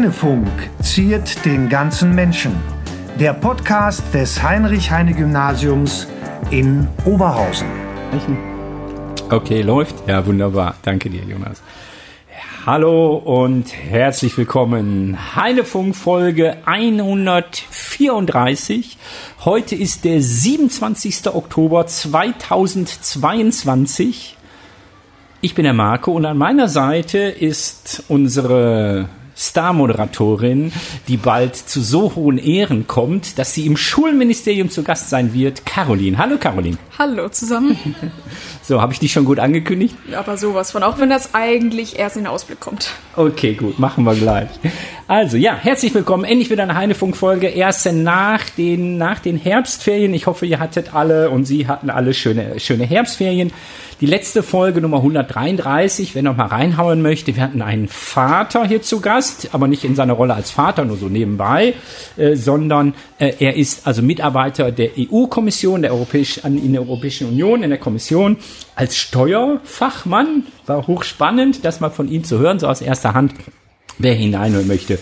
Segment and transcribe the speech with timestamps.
[0.00, 0.48] Heinefunk
[0.82, 2.52] ziert den ganzen Menschen.
[3.18, 6.06] Der Podcast des Heinrich-Heine-Gymnasiums
[6.48, 7.68] in Oberhausen.
[9.28, 9.94] Okay, läuft?
[10.08, 10.76] Ja, wunderbar.
[10.80, 11.60] Danke dir, Jonas.
[12.64, 15.18] Hallo und herzlich willkommen.
[15.36, 18.96] Heinefunk Folge 134.
[19.44, 21.26] Heute ist der 27.
[21.26, 24.38] Oktober 2022.
[25.42, 30.70] Ich bin der Marco und an meiner Seite ist unsere Star-Moderatorin,
[31.08, 35.64] die bald zu so hohen Ehren kommt, dass sie im Schulministerium zu Gast sein wird,
[35.64, 36.18] Caroline.
[36.18, 36.76] Hallo Caroline.
[36.98, 37.76] Hallo zusammen.
[38.62, 39.96] So, habe ich dich schon gut angekündigt?
[40.08, 42.92] Ja, aber sowas von, auch wenn das eigentlich erst in den Ausblick kommt.
[43.16, 44.48] Okay, gut, machen wir gleich.
[45.10, 46.22] Also ja, herzlich willkommen.
[46.22, 47.48] Endlich wieder eine Heinefunk-Folge.
[47.48, 50.14] Erste nach den, nach den Herbstferien.
[50.14, 53.52] Ich hoffe, ihr hattet alle und Sie hatten alle schöne, schöne Herbstferien.
[54.00, 58.82] Die letzte Folge Nummer 133, wer noch mal reinhauen möchte, wir hatten einen Vater hier
[58.82, 61.74] zu Gast, aber nicht in seiner Rolle als Vater, nur so nebenbei,
[62.16, 67.64] äh, sondern äh, er ist also Mitarbeiter der EU-Kommission, der Europäischen, in der Europäischen Union,
[67.64, 68.36] in der Kommission
[68.76, 70.44] als Steuerfachmann.
[70.66, 73.34] War hochspannend, das mal von ihm zu hören, so aus erster Hand.
[74.02, 74.98] Wer hineinhören möchte,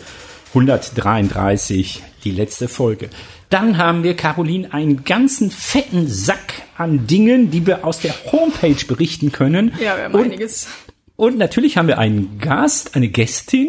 [0.48, 3.10] 133, die letzte Folge.
[3.48, 8.84] Dann haben wir, Caroline, einen ganzen fetten Sack an Dingen, die wir aus der Homepage
[8.88, 9.72] berichten können.
[9.80, 10.66] Ja, wir haben und, einiges.
[11.14, 13.68] Und natürlich haben wir einen Gast, eine Gästin,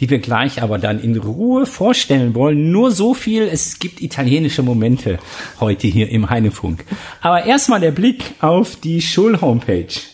[0.00, 2.70] die wir gleich aber dann in Ruhe vorstellen wollen.
[2.70, 5.18] Nur so viel, es gibt italienische Momente
[5.60, 6.84] heute hier im Heinefunk.
[7.22, 10.11] Aber erstmal der Blick auf die Schulhomepage.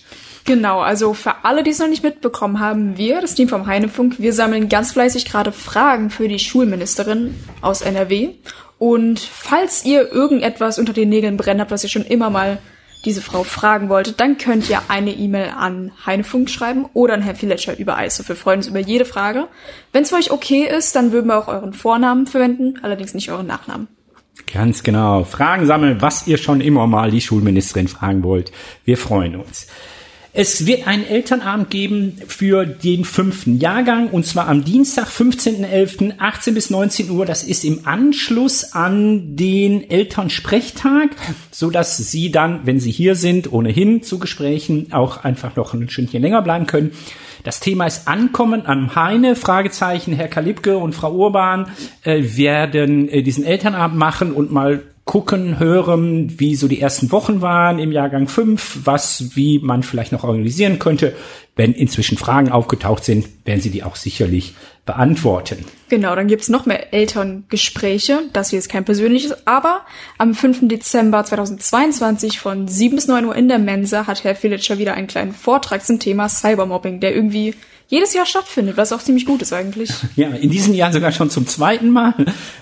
[0.49, 4.19] Genau, also für alle, die es noch nicht mitbekommen haben, wir, das Team vom Heinefunk,
[4.19, 8.31] wir sammeln ganz fleißig gerade Fragen für die Schulministerin aus NRW.
[8.79, 12.57] Und falls ihr irgendetwas unter den Nägeln brennt habt, was ihr schon immer mal
[13.05, 17.37] diese Frau fragen wolltet, dann könnt ihr eine E-Mail an Heinefunk schreiben oder an Herrn
[17.37, 18.27] Filetscher über Eis.
[18.27, 19.49] Wir freuen uns über jede Frage.
[19.93, 23.31] Wenn es für euch okay ist, dann würden wir auch euren Vornamen verwenden, allerdings nicht
[23.31, 23.87] euren Nachnamen.
[24.51, 25.25] Ganz genau.
[25.25, 28.51] Fragen sammeln, was ihr schon immer mal die Schulministerin fragen wollt.
[28.87, 29.67] Wir freuen uns.
[30.33, 36.55] Es wird einen Elternabend geben für den fünften Jahrgang und zwar am Dienstag, 15.11., 18
[36.55, 37.25] bis 19 Uhr.
[37.25, 41.11] Das ist im Anschluss an den Elternsprechtag,
[41.51, 45.89] so dass Sie dann, wenn Sie hier sind, ohnehin zu Gesprächen auch einfach noch ein
[45.89, 46.93] Stündchen länger bleiben können.
[47.45, 49.35] Das Thema ist Ankommen am Heine.
[49.35, 50.13] Fragezeichen.
[50.13, 51.71] Herr Kalibke und Frau Urban
[52.03, 57.41] äh, werden äh, diesen Elternabend machen und mal gucken, hören, wie so die ersten Wochen
[57.41, 61.17] waren im Jahrgang 5, was, wie man vielleicht noch organisieren könnte.
[61.57, 64.55] Wenn inzwischen Fragen aufgetaucht sind, werden sie die auch sicherlich
[64.85, 65.65] beantworten.
[65.89, 68.21] Genau, dann gibt's noch mehr Elterngespräche.
[68.35, 69.81] Das hier ist kein persönliches, aber
[70.19, 70.69] am 5.
[70.69, 75.07] Dezember 2022 von 7 bis 9 Uhr in der Mensa hat Herr Filitscher wieder einen
[75.07, 77.55] kleinen Vortrag zum Thema Cybermobbing, der irgendwie
[77.89, 79.91] jedes Jahr stattfindet, was auch ziemlich gut ist eigentlich.
[80.17, 82.15] Ja, in diesem Jahr sogar schon zum zweiten Mal,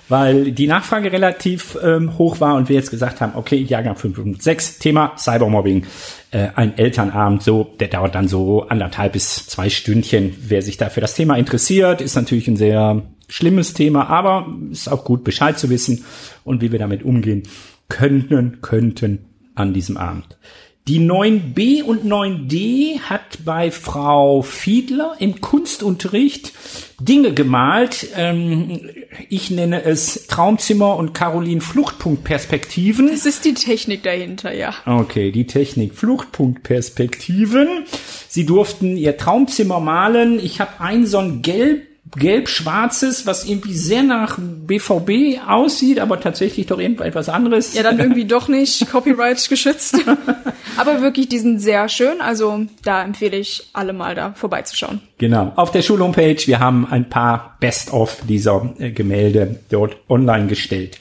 [0.09, 4.19] weil die Nachfrage relativ ähm, hoch war und wir jetzt gesagt haben, okay, Jahrgang 5
[4.19, 5.87] und 6, Thema Cybermobbing,
[6.33, 10.37] äh, ein Elternabend, so, der dauert dann so anderthalb bis zwei Stündchen.
[10.39, 14.89] Wer sich da für das Thema interessiert, ist natürlich ein sehr schlimmes Thema, aber ist
[14.89, 16.05] auch gut Bescheid zu wissen
[16.45, 17.45] und wie wir damit umgehen
[17.89, 20.37] könnten, könnten an diesem Abend.
[20.89, 26.53] Die 9b und 9d hat bei Frau Fiedler im Kunstunterricht
[27.01, 28.07] Dinge gemalt.
[28.15, 28.89] Ähm,
[29.29, 33.09] ich nenne es Traumzimmer und Caroline Fluchtpunktperspektiven.
[33.09, 34.75] Das ist die Technik dahinter, ja.
[34.87, 37.67] Okay, die Technik Fluchtpunktperspektiven.
[38.29, 40.39] Sie durften ihr Traumzimmer malen.
[40.39, 41.83] Ich habe ein so ein gelb
[42.17, 47.75] gelb-schwarzes, was irgendwie sehr nach BVB aussieht, aber tatsächlich doch irgendwas anderes.
[47.75, 49.97] Ja, dann irgendwie doch nicht Copyright geschützt.
[50.77, 52.21] aber wirklich, die sind sehr schön.
[52.21, 55.01] Also da empfehle ich alle mal da vorbeizuschauen.
[55.19, 55.53] Genau.
[55.57, 60.99] Auf der Schulhomepage, wir haben ein paar Best-of dieser äh, Gemälde dort online gestellt.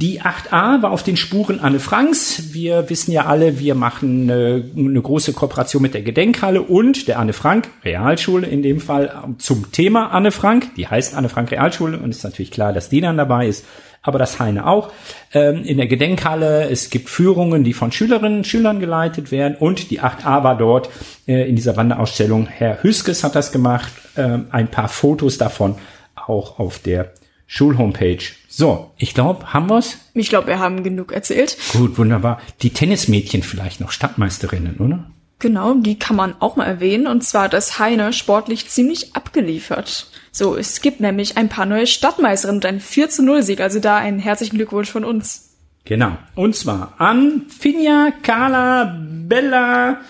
[0.00, 2.52] Die 8a war auf den Spuren Anne Franks.
[2.52, 7.18] Wir wissen ja alle, wir machen eine, eine, große Kooperation mit der Gedenkhalle und der
[7.18, 10.72] Anne Frank Realschule in dem Fall zum Thema Anne Frank.
[10.76, 13.64] Die heißt Anne Frank Realschule und ist natürlich klar, dass die dann dabei ist,
[14.00, 14.92] aber das Heine auch.
[15.34, 19.90] Ähm, in der Gedenkhalle, es gibt Führungen, die von Schülerinnen und Schülern geleitet werden und
[19.90, 20.90] die 8a war dort
[21.26, 22.46] äh, in dieser Wanderausstellung.
[22.46, 25.74] Herr Hüskes hat das gemacht, äh, ein paar Fotos davon
[26.14, 27.10] auch auf der
[27.48, 28.36] Schulhomepage.
[28.58, 29.98] So, ich glaube, haben wir's?
[30.14, 31.56] Ich glaube, wir haben genug erzählt.
[31.72, 32.40] Gut, wunderbar.
[32.60, 35.08] Die Tennismädchen vielleicht noch Stadtmeisterinnen, oder?
[35.38, 37.06] Genau, die kann man auch mal erwähnen.
[37.06, 40.10] Und zwar hat das Heine sportlich ziemlich abgeliefert.
[40.32, 43.60] So, es gibt nämlich ein paar neue Stadtmeisterinnen und ein 4 zu 0 Sieg.
[43.60, 45.54] Also da einen herzlichen Glückwunsch von uns.
[45.84, 46.18] Genau.
[46.34, 50.00] Und zwar an Finja, Carla, Bella,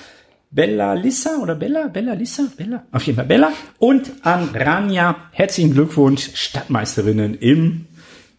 [0.51, 5.17] Bella Lissa oder Bella, Bella Lissa, Bella, auf jeden Fall Bella und an Rania.
[5.33, 7.88] Herzlichen Glückwunsch, Stadtmeisterinnen im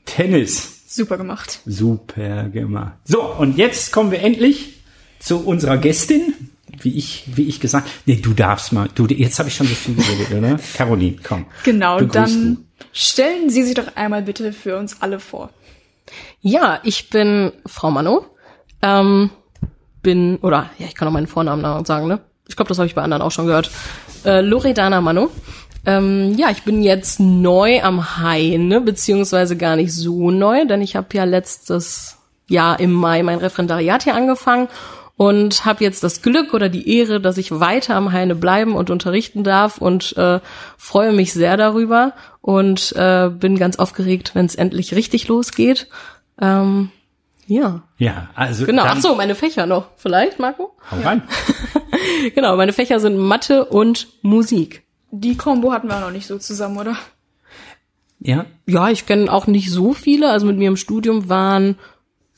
[0.06, 0.84] Tennis.
[0.88, 1.62] Super gemacht.
[1.66, 2.94] Super gemacht.
[3.06, 4.80] So, und jetzt kommen wir endlich
[5.19, 6.34] zu unserer Gästin.
[6.81, 9.75] Wie ich, wie ich gesagt, nee, du darfst mal, du, jetzt habe ich schon so
[9.75, 10.60] viel geredet, oder?
[10.75, 11.46] Caroline, komm.
[11.63, 12.66] Genau, dann du.
[12.94, 15.50] stellen Sie sich doch einmal bitte für uns alle vor.
[16.42, 18.25] Ja, ich bin Frau Mano.
[18.81, 19.30] Ähm,
[20.01, 22.22] bin, oder ja, ich kann auch meinen Vornamen sagen, ne?
[22.48, 23.69] Ich glaube, das habe ich bei anderen auch schon gehört.
[24.25, 25.30] Äh, Loredana Mano.
[25.86, 30.96] Ähm, ja, ich bin jetzt neu am Heine, beziehungsweise gar nicht so neu, denn ich
[30.96, 32.18] habe ja letztes
[32.48, 34.68] Jahr im Mai mein Referendariat hier angefangen
[35.16, 38.90] und habe jetzt das Glück oder die Ehre, dass ich weiter am Heine bleiben und
[38.90, 40.40] unterrichten darf und äh,
[40.78, 45.88] freue mich sehr darüber und äh, bin ganz aufgeregt, wenn es endlich richtig losgeht.
[46.42, 46.90] Ähm,
[47.48, 48.66] ja, Ja, also.
[48.66, 48.84] genau.
[48.86, 50.75] Ach so, meine Fächer noch, vielleicht, Marco?
[50.92, 51.24] Hau rein.
[52.34, 54.84] Genau, meine Fächer sind Mathe und Musik.
[55.12, 56.96] Die Combo hatten wir auch noch nicht so zusammen, oder?
[58.20, 60.30] Ja, Ja, ich kenne auch nicht so viele.
[60.30, 61.78] Also mit mir im Studium waren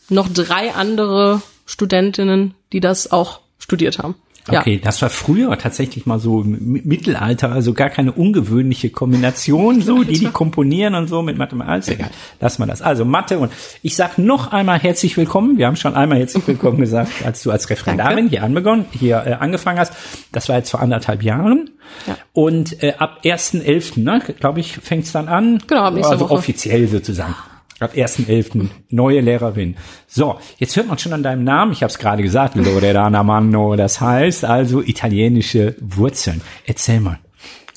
[0.10, 4.16] noch drei andere Studentinnen, die das auch studiert haben.
[4.48, 10.04] Okay, das war früher tatsächlich mal so im Mittelalter, also gar keine ungewöhnliche Kombination, so
[10.04, 11.72] die die komponieren und so mit Mathematik.
[11.72, 12.10] Alles egal,
[12.40, 12.82] lass mal das.
[12.82, 13.52] Also Mathe und
[13.84, 15.58] ich sag noch einmal herzlich willkommen.
[15.58, 19.34] Wir haben schon einmal herzlich willkommen gesagt, als du als Referendarin hier anbegonnen, hier äh,
[19.34, 19.94] angefangen hast.
[20.32, 21.70] Das war jetzt vor anderthalb Jahren.
[22.08, 22.18] Ja.
[22.34, 25.62] Und äh, ab 1.11., ne, glaube ich, fängt's dann an.
[25.68, 26.34] Genau, ab nächster also Woche.
[26.36, 27.36] offiziell sozusagen.
[27.82, 28.68] Ab 1.11.
[28.92, 29.76] neue Lehrerin.
[30.06, 33.76] So, jetzt hört man schon an deinem Namen, ich habe es gerade gesagt, Loredana Manno,
[33.76, 36.42] das heißt also italienische Wurzeln.
[36.68, 37.18] Erzähl mal.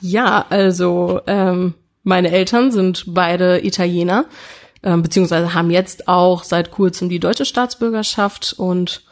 [0.03, 1.73] Ja, also ähm,
[2.03, 4.27] meine Eltern sind beide Italiener,
[4.83, 9.05] ähm, beziehungsweise haben jetzt auch seit kurzem die deutsche Staatsbürgerschaft und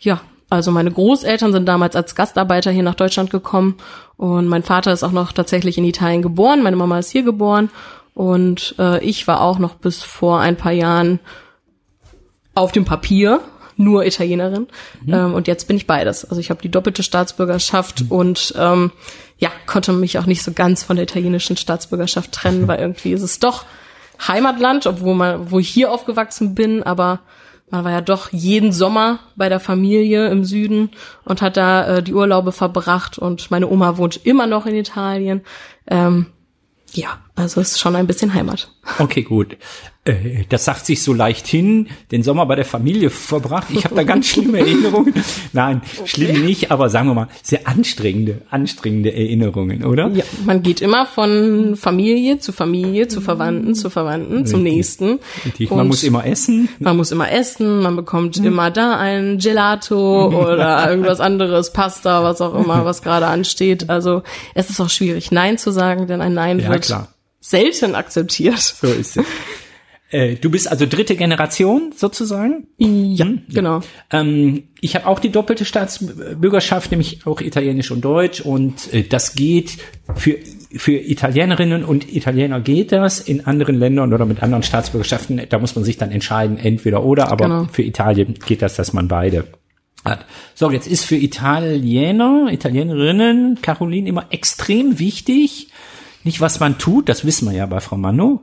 [0.00, 0.20] ja,
[0.50, 3.76] also meine Großeltern sind damals als Gastarbeiter hier nach Deutschland gekommen
[4.16, 7.70] und mein Vater ist auch noch tatsächlich in Italien geboren, meine Mama ist hier geboren
[8.14, 11.18] und äh, ich war auch noch bis vor ein paar Jahren
[12.54, 13.40] auf dem Papier
[13.76, 14.68] nur Italienerin.
[15.08, 16.24] Ähm, und jetzt bin ich beides.
[16.24, 18.92] Also ich habe die doppelte Staatsbürgerschaft und ähm,
[19.38, 23.22] ja konnte mich auch nicht so ganz von der italienischen Staatsbürgerschaft trennen, weil irgendwie ist
[23.22, 23.64] es doch
[24.28, 27.20] Heimatland, obwohl man, wo ich hier aufgewachsen bin, aber
[27.70, 30.90] man war ja doch jeden Sommer bei der Familie im Süden
[31.24, 33.18] und hat da äh, die Urlaube verbracht.
[33.18, 35.42] Und meine Oma wohnt immer noch in Italien.
[35.88, 36.26] Ähm,
[36.92, 38.70] ja, also es ist schon ein bisschen Heimat.
[38.98, 39.56] Okay, gut.
[40.04, 43.68] Äh, Das sagt sich so leicht hin, den Sommer bei der Familie verbracht.
[43.72, 45.14] Ich habe da ganz schlimme Erinnerungen.
[45.54, 50.08] Nein, schlimm nicht, aber sagen wir mal, sehr anstrengende, anstrengende Erinnerungen, oder?
[50.10, 55.18] Ja, man geht immer von Familie zu Familie, zu Verwandten, zu Verwandten, zum nächsten.
[55.46, 56.68] Richtig, Man muss immer essen.
[56.78, 62.42] man muss immer essen, man bekommt immer da ein Gelato oder irgendwas anderes, Pasta, was
[62.42, 63.88] auch immer, was gerade ansteht.
[63.88, 64.22] Also
[64.54, 67.08] es ist auch schwierig, Nein zu sagen, denn ein Nein Ja, wird klar.
[67.44, 68.58] Selten akzeptiert.
[68.58, 69.24] So ist es.
[70.10, 72.68] Äh, Du bist also dritte Generation sozusagen.
[72.78, 73.80] Ja, genau.
[74.10, 78.40] Ähm, ich habe auch die doppelte Staatsbürgerschaft, nämlich auch Italienisch und Deutsch.
[78.40, 79.78] Und äh, das geht
[80.14, 80.36] für,
[80.76, 83.20] für Italienerinnen und Italiener geht das.
[83.20, 87.30] In anderen Ländern oder mit anderen Staatsbürgerschaften, da muss man sich dann entscheiden, entweder oder.
[87.30, 87.66] Aber Genau.
[87.72, 89.44] für Italien geht das, dass man beide
[90.04, 90.24] hat.
[90.54, 95.68] So, jetzt ist für Italiener, Italienerinnen, Caroline immer extrem wichtig,
[96.24, 98.42] nicht was man tut, das wissen wir ja bei Frau Mano,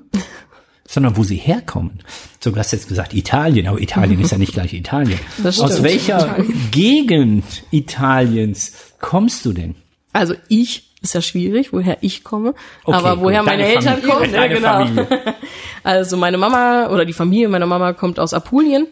[0.87, 1.99] sondern wo sie herkommen.
[2.39, 5.19] So, du hast jetzt gesagt Italien, aber Italien ist ja nicht gleich Italien.
[5.43, 6.37] Aus welcher
[6.71, 9.75] Gegend Italiens kommst du denn?
[10.13, 14.09] Also ich ist ja schwierig, woher ich komme, Okay, aber woher meine Eltern Familie.
[14.09, 14.85] kommen, ja, genau.
[14.85, 15.07] Familie.
[15.83, 18.85] Also meine Mama oder die Familie meiner Mama kommt aus Apulien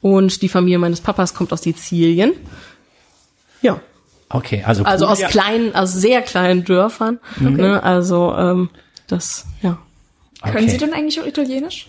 [0.00, 2.32] und die Familie meines Papas kommt aus Sizilien.
[3.60, 3.82] Ja,
[4.30, 5.28] Okay, also also aus Ja.
[5.28, 7.18] kleinen, aus sehr kleinen Dörfern.
[7.40, 8.70] Ne, also ähm,
[9.08, 9.78] das, ja.
[10.42, 10.68] Können Okay.
[10.68, 11.88] Sie denn eigentlich auch Italienisch?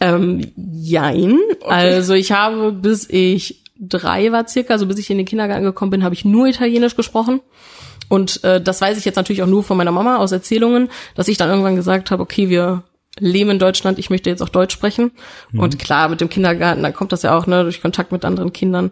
[0.00, 1.38] Ähm, jein.
[1.68, 5.90] Also ich habe, bis ich drei war circa, also bis ich in den Kindergarten gekommen
[5.90, 7.40] bin, habe ich nur Italienisch gesprochen.
[8.08, 11.28] Und äh, das weiß ich jetzt natürlich auch nur von meiner Mama aus Erzählungen, dass
[11.28, 12.82] ich dann irgendwann gesagt habe, okay, wir
[13.18, 15.10] leben in Deutschland, ich möchte jetzt auch Deutsch sprechen.
[15.54, 18.52] Und klar, mit dem Kindergarten, da kommt das ja auch, ne, durch Kontakt mit anderen
[18.52, 18.90] Kindern.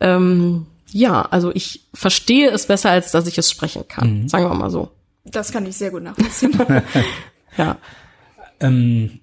[0.00, 4.28] Ähm, ja, also ich verstehe es besser, als dass ich es sprechen kann.
[4.28, 4.90] Sagen wir mal so.
[5.24, 6.58] Das kann ich sehr gut nachvollziehen.
[7.56, 7.78] Ja.
[8.60, 9.18] Ähm,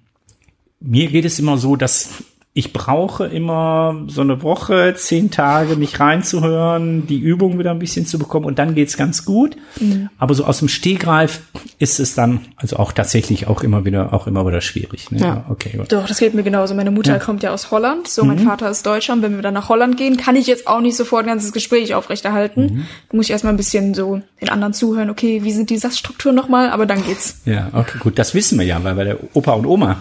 [0.80, 2.10] mir geht es immer so, dass
[2.58, 8.04] ich brauche immer so eine Woche, zehn Tage, mich reinzuhören, die Übung wieder ein bisschen
[8.04, 9.56] zu bekommen und dann geht's ganz gut.
[9.78, 10.08] Mhm.
[10.18, 11.42] Aber so aus dem Stehgreif
[11.78, 15.08] ist es dann also auch tatsächlich auch immer wieder auch immer wieder schwierig.
[15.12, 15.20] Ne?
[15.20, 15.44] Ja.
[15.48, 15.76] Okay.
[15.76, 15.92] Gut.
[15.92, 16.74] Doch, das geht mir genauso.
[16.74, 17.18] Meine Mutter ja.
[17.20, 18.46] kommt ja aus Holland, so mein mhm.
[18.48, 20.96] Vater ist Deutscher und wenn wir dann nach Holland gehen, kann ich jetzt auch nicht
[20.96, 22.62] sofort ein ganzes Gespräch aufrechterhalten.
[22.62, 22.86] Mhm.
[23.08, 26.34] Da muss ich erstmal ein bisschen so den anderen zuhören, okay, wie sind die Satzstrukturen
[26.34, 27.40] nochmal, aber dann geht's.
[27.44, 29.98] Ja, okay, gut, das wissen wir ja, weil bei der Opa und Oma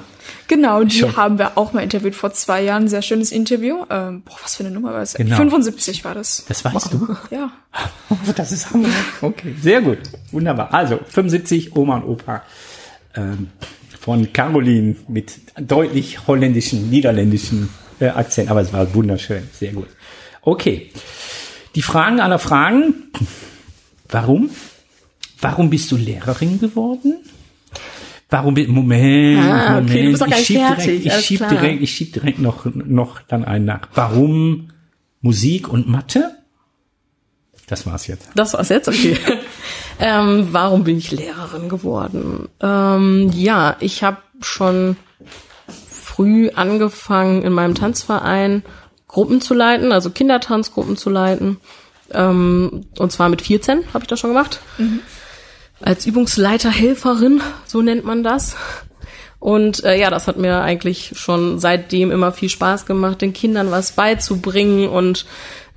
[0.47, 1.17] Genau, die Schon.
[1.17, 2.87] haben wir auch mal interviewt vor zwei Jahren.
[2.87, 3.85] Sehr schönes Interview.
[3.89, 5.13] Ähm, boah, was für eine Nummer war das?
[5.13, 5.35] Genau.
[5.35, 6.45] 75 war das.
[6.47, 7.17] Das weißt wow.
[7.29, 7.35] du?
[7.35, 7.51] Ja.
[8.35, 8.87] das ist Hammer.
[9.21, 9.99] Okay, sehr gut.
[10.31, 10.73] Wunderbar.
[10.73, 12.43] Also 75, Oma und Opa.
[13.15, 13.49] Ähm,
[13.99, 18.49] von Caroline mit deutlich holländischen, niederländischen äh, Akzent.
[18.49, 19.49] Aber es war wunderschön.
[19.51, 19.89] Sehr gut.
[20.41, 20.91] Okay.
[21.75, 23.11] Die Fragen aller Fragen.
[24.07, 24.49] Warum?
[25.41, 27.17] Warum bist du Lehrerin geworden?
[28.29, 29.89] Warum Moment, ah, okay, Moment.
[29.89, 31.49] Du bist doch ich schieb direkt, ich schieb klar.
[31.49, 33.87] direkt, ich schieb direkt noch noch dann einen nach.
[33.93, 34.69] Warum
[35.21, 36.31] Musik und Mathe?
[37.67, 38.29] Das war's jetzt.
[38.35, 39.17] Das war's jetzt, okay.
[39.99, 42.49] ähm, warum bin ich Lehrerin geworden?
[42.61, 44.97] Ähm, ja, ich habe schon
[45.89, 48.63] früh angefangen, in meinem Tanzverein
[49.07, 51.57] Gruppen zu leiten, also Kindertanzgruppen zu leiten.
[52.11, 54.61] Ähm, und zwar mit 14 habe ich das schon gemacht.
[54.77, 54.99] Mhm
[55.81, 58.55] als Übungsleiterhelferin, so nennt man das.
[59.39, 63.69] Und äh, ja, das hat mir eigentlich schon seitdem immer viel Spaß gemacht, den Kindern
[63.69, 65.25] was beizubringen und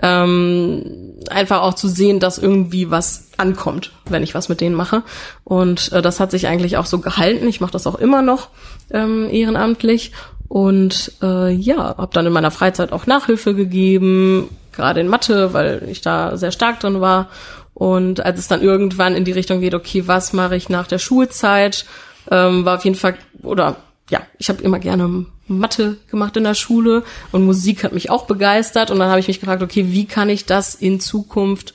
[0.02, 5.02] ähm, einfach auch zu sehen, dass irgendwie was ankommt, wenn ich was mit denen mache.
[5.44, 7.46] Und äh, das hat sich eigentlich auch so gehalten.
[7.48, 8.48] Ich mache das auch immer noch
[8.90, 10.12] ähm, ehrenamtlich.
[10.48, 15.86] Und äh, ja, habe dann in meiner Freizeit auch Nachhilfe gegeben, gerade in Mathe, weil
[15.88, 17.28] ich da sehr stark drin war.
[17.74, 20.98] Und als es dann irgendwann in die Richtung geht, okay, was mache ich nach der
[20.98, 21.86] Schulzeit,
[22.30, 23.76] ähm, war auf jeden Fall, oder
[24.10, 28.26] ja, ich habe immer gerne Mathe gemacht in der Schule und Musik hat mich auch
[28.26, 28.90] begeistert.
[28.90, 31.74] Und dann habe ich mich gefragt, okay, wie kann ich das in Zukunft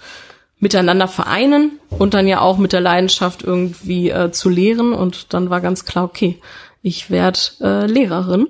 [0.59, 4.93] miteinander vereinen und dann ja auch mit der Leidenschaft irgendwie äh, zu lehren.
[4.93, 6.39] Und dann war ganz klar, okay,
[6.81, 8.47] ich werde äh, Lehrerin.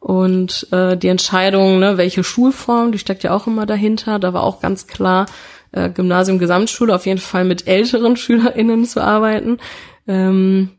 [0.00, 4.18] Und äh, die Entscheidung, ne, welche Schulform, die steckt ja auch immer dahinter.
[4.18, 5.26] Da war auch ganz klar,
[5.72, 9.58] äh, Gymnasium, Gesamtschule auf jeden Fall mit älteren SchülerInnen zu arbeiten,
[10.06, 10.70] ähm,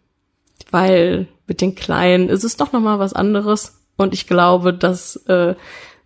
[0.71, 3.79] weil mit den Kleinen ist es doch nochmal was anderes.
[3.97, 5.55] Und ich glaube, dass äh,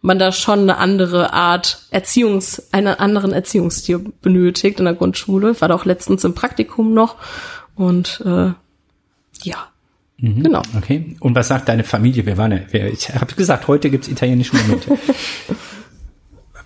[0.02, 5.52] man da schon eine andere Art Erziehungs, einen anderen Erziehungsstil benötigt in der Grundschule.
[5.52, 7.16] Ich war da auch letztens im Praktikum noch
[7.76, 8.52] und äh,
[9.44, 9.68] ja,
[10.24, 10.62] Mhm, genau.
[10.78, 11.18] Okay.
[11.20, 12.26] Und was sagt deine Familie?
[12.26, 14.98] Wir waren ja, ich habe gesagt, heute gibt's italienische Momente.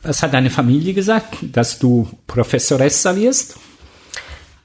[0.07, 3.57] Was hat deine Familie gesagt, dass du Professoressa wirst?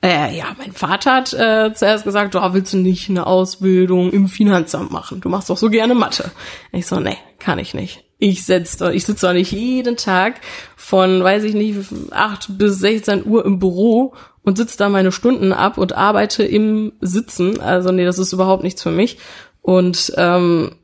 [0.01, 4.29] Äh, ja, mein Vater hat äh, zuerst gesagt, oh, willst du nicht eine Ausbildung im
[4.29, 5.21] Finanzamt machen?
[5.21, 6.31] Du machst doch so gerne Mathe.
[6.71, 8.05] Ich so, nee, kann ich nicht.
[8.19, 10.41] Ich setze, ich sitze doch nicht jeden Tag
[10.77, 11.77] von, weiß ich nicht,
[12.13, 16.93] acht bis 16 Uhr im Büro und sitze da meine Stunden ab und arbeite im
[17.01, 17.61] Sitzen.
[17.61, 19.19] Also nee, das ist überhaupt nichts für mich.
[19.61, 20.77] Und ähm,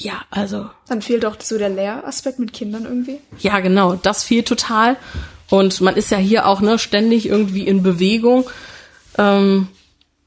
[0.00, 0.70] ja, also.
[0.88, 3.18] Dann fehlt auch so der Lehraspekt mit Kindern irgendwie.
[3.38, 4.96] Ja, genau, das fehlt total.
[5.50, 8.48] Und man ist ja hier auch ne, ständig irgendwie in Bewegung.
[9.18, 9.68] Ähm,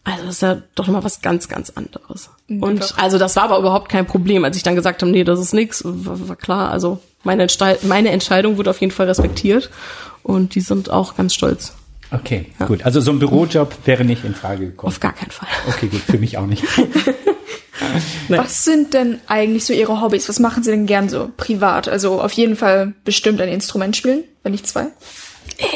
[0.04, 2.30] also das ist ja doch mal was ganz, ganz anderes.
[2.48, 2.98] Mhm, und doch.
[2.98, 5.54] also das war aber überhaupt kein Problem, als ich dann gesagt habe, nee, das ist
[5.54, 6.70] nix, war, war klar.
[6.72, 7.48] Also meine,
[7.84, 9.70] meine Entscheidung wurde auf jeden Fall respektiert
[10.22, 11.74] und die sind auch ganz stolz.
[12.12, 12.68] Okay, ja.
[12.68, 12.86] gut.
[12.86, 14.92] Also so ein Bürojob wäre nicht in Frage gekommen.
[14.92, 15.48] Auf gar keinen Fall.
[15.68, 16.64] Okay, gut, für mich auch nicht.
[18.30, 20.30] Was sind denn eigentlich so Ihre Hobbys?
[20.30, 21.88] Was machen Sie denn gern so privat?
[21.88, 24.88] Also auf jeden Fall bestimmt ein Instrument spielen, wenn nicht zwei.
[25.58, 25.68] Äh,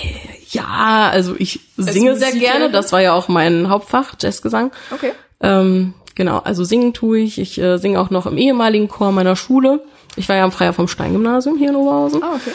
[0.50, 2.72] ja, also ich singe sehr gerne.
[2.72, 4.72] Das war ja auch mein Hauptfach, Jazzgesang.
[4.92, 5.12] Okay.
[5.42, 7.38] Ähm, genau, also singen tue ich.
[7.40, 9.82] Ich äh, singe auch noch im ehemaligen Chor meiner Schule.
[10.16, 12.24] Ich war ja am Freier vom Stein-Gymnasium hier in Oberhausen.
[12.24, 12.52] Ah, okay.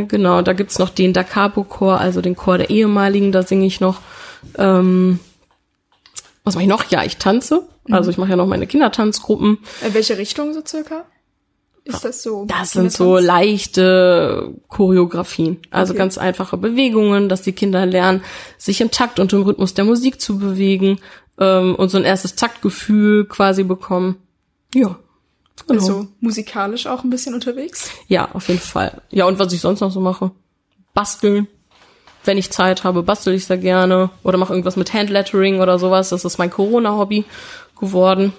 [0.00, 3.66] Äh, genau, da gibt's noch den Da Capo-Chor, also den Chor der ehemaligen, da singe
[3.66, 4.00] ich noch.
[4.56, 5.20] Ähm,
[6.48, 6.90] was mache ich noch?
[6.90, 7.68] Ja, ich tanze.
[7.86, 7.94] Mhm.
[7.94, 9.58] Also ich mache ja noch meine Kindertanzgruppen.
[9.86, 11.04] In welche Richtung so circa?
[11.84, 12.44] Ist das so?
[12.46, 15.58] Das sind so leichte Choreografien.
[15.70, 15.98] Also okay.
[15.98, 18.22] ganz einfache Bewegungen, dass die Kinder lernen,
[18.58, 21.00] sich im Takt und im Rhythmus der Musik zu bewegen
[21.38, 24.16] ähm, und so ein erstes Taktgefühl quasi bekommen.
[24.74, 24.98] Ja.
[25.66, 25.80] Genau.
[25.80, 27.90] Also musikalisch auch ein bisschen unterwegs?
[28.06, 29.02] Ja, auf jeden Fall.
[29.10, 30.30] Ja, und was ich sonst noch so mache?
[30.94, 31.48] Basteln
[32.24, 36.10] wenn ich Zeit habe, bastel ich sehr gerne oder mache irgendwas mit Handlettering oder sowas.
[36.10, 37.24] Das ist mein Corona-Hobby
[37.78, 38.32] geworden.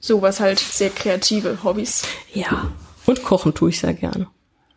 [0.00, 2.02] Sowas halt sehr kreative Hobbys.
[2.32, 2.70] Ja.
[3.06, 4.28] Und kochen tue ich sehr gerne.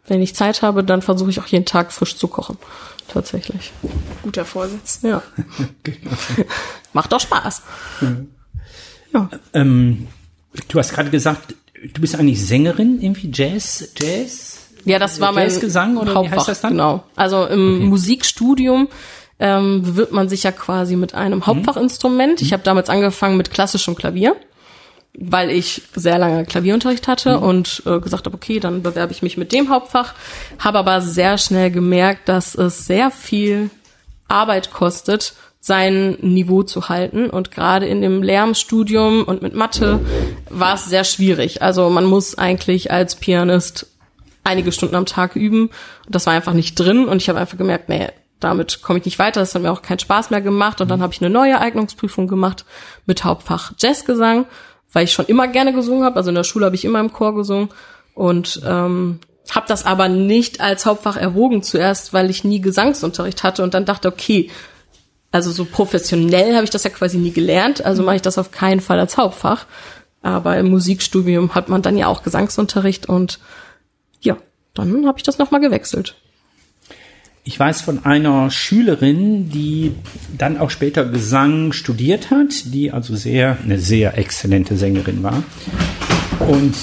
[0.08, 2.58] Wenn ich Zeit habe, dann versuche ich auch jeden Tag frisch zu kochen.
[3.08, 3.72] Tatsächlich.
[4.24, 5.00] Guter Vorsitz.
[5.04, 5.22] Ja.
[6.94, 7.62] Macht doch Spaß.
[9.14, 9.30] Ja.
[9.54, 10.08] Ähm,
[10.68, 11.56] du hast gerade gesagt,
[11.94, 14.59] du bist eigentlich Sängerin, irgendwie Jazz, Jazz?
[14.86, 16.72] Ja, das war mein Jazzgesang oder wie Hauptfach, heißt das dann?
[16.72, 17.04] genau.
[17.16, 17.86] Also im Okay.
[17.86, 18.88] Musikstudium
[19.40, 21.20] ähm, bewirbt man sich ja quasi mit Mhm.
[21.20, 22.42] einem Hauptfachinstrument.
[22.42, 24.36] Ich habe damals angefangen mit klassischem Klavier,
[25.18, 27.44] weil ich sehr lange Klavierunterricht hatte Mhm.
[27.44, 30.14] und äh, gesagt habe, okay, dann bewerbe ich mich mit dem Hauptfach.
[30.60, 33.70] Habe aber sehr schnell gemerkt, dass es sehr viel
[34.28, 37.30] Arbeit kostet, sein Niveau zu halten.
[37.30, 40.00] Und gerade in dem Lehramtsstudium und mit Mathe
[40.50, 41.62] war es sehr schwierig.
[41.62, 43.88] Also man muss eigentlich als Pianist
[44.50, 45.68] einige Stunden am Tag üben.
[46.06, 47.06] Und das war einfach nicht drin.
[47.06, 48.08] Und ich habe einfach gemerkt, nee,
[48.40, 49.40] damit komme ich nicht weiter.
[49.40, 50.82] Das hat mir auch keinen Spaß mehr gemacht.
[50.82, 52.66] Und dann habe ich eine neue Eignungsprüfung gemacht
[53.06, 54.46] mit Hauptfach Jazzgesang,
[54.92, 56.18] weil ich schon immer gerne gesungen habe.
[56.18, 57.70] Also in der Schule habe ich immer im Chor gesungen.
[58.14, 59.20] Und ähm,
[59.52, 63.86] habe das aber nicht als Hauptfach erwogen zuerst, weil ich nie Gesangsunterricht hatte und dann
[63.86, 64.50] dachte, okay,
[65.32, 68.52] also so professionell habe ich das ja quasi nie gelernt, also mache ich das auf
[68.52, 69.66] keinen Fall als Hauptfach.
[70.22, 73.40] Aber im Musikstudium hat man dann ja auch Gesangsunterricht und
[74.22, 74.38] ja,
[74.74, 76.16] dann habe ich das nochmal gewechselt.
[77.44, 79.94] Ich weiß von einer Schülerin, die
[80.38, 85.42] dann auch später Gesang studiert hat, die also sehr, eine sehr exzellente Sängerin war.
[86.48, 86.76] Und,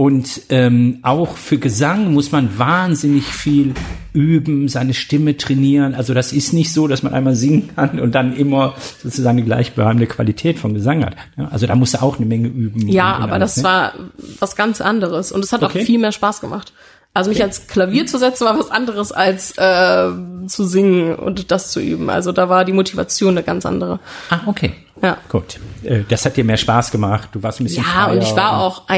[0.00, 3.74] und ähm, auch für Gesang muss man wahnsinnig viel
[4.14, 5.94] üben, seine Stimme trainieren.
[5.94, 9.44] Also das ist nicht so, dass man einmal singen kann und dann immer sozusagen die
[9.44, 11.16] gleichbleibende Qualität vom Gesang hat.
[11.50, 12.88] Also da musst du auch eine Menge üben.
[12.88, 13.68] Ja, aber alles, das ne?
[13.68, 13.92] war
[14.38, 15.80] was ganz anderes und es hat Okay.
[15.82, 16.72] auch viel mehr Spaß gemacht.
[17.12, 20.08] Also mich ans Klavier zu setzen war was anderes als äh,
[20.46, 22.08] zu singen und das zu üben.
[22.08, 24.00] Also da war die Motivation eine ganz andere.
[24.30, 24.72] Ah, okay.
[25.02, 25.18] Ja.
[25.28, 25.60] Gut.
[25.82, 27.28] Äh, Das hat dir mehr Spaß gemacht.
[27.32, 28.88] Du warst ein bisschen Ja, freier und ich war auch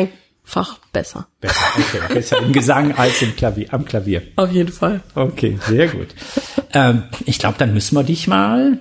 [0.44, 1.26] einfach besser.
[1.40, 2.14] Besser, okay.
[2.14, 4.22] Besser im Gesang als im Klavier, am Klavier.
[4.36, 5.00] Auf jeden Fall.
[5.14, 6.08] Okay, sehr gut.
[6.74, 8.78] Ähm, ich glaube, dann müssen wir dich mal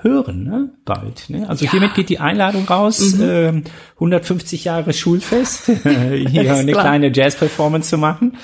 [0.00, 0.70] hören, ne?
[0.84, 1.28] Bald.
[1.28, 1.48] Ne?
[1.48, 3.14] Also hiermit geht die Einladung raus.
[3.14, 3.22] Mhm.
[3.22, 3.64] Ähm,
[3.94, 5.82] 150 Jahre Schulfest, hier
[6.54, 6.84] eine klar.
[6.84, 8.36] kleine Jazz-Performance zu machen.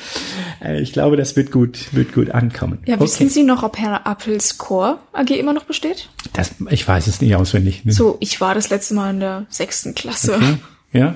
[0.63, 2.79] Äh, ich glaube, das wird gut, wird gut ankommen.
[2.87, 6.09] Ja, wissen Sie noch, ob Herr Appels Chor AG immer noch besteht?
[6.33, 7.85] Das, ich weiß es nicht auswendig.
[7.85, 7.93] Ne?
[7.93, 10.35] So, ich war das letzte Mal in der sechsten Klasse.
[10.35, 10.57] Okay.
[10.93, 11.15] Ja.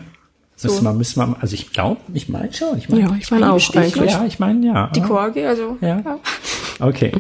[0.61, 0.67] So.
[0.69, 2.77] Müssen wir, müssen wir, also ich glaube, ich meine schon.
[2.79, 4.11] Ich mein, Ja, ich meine auch besteht eigentlich.
[4.11, 4.91] Ja, ich meine ja.
[4.95, 5.77] Die AG, also.
[5.81, 6.03] Ja.
[6.81, 7.13] Okay.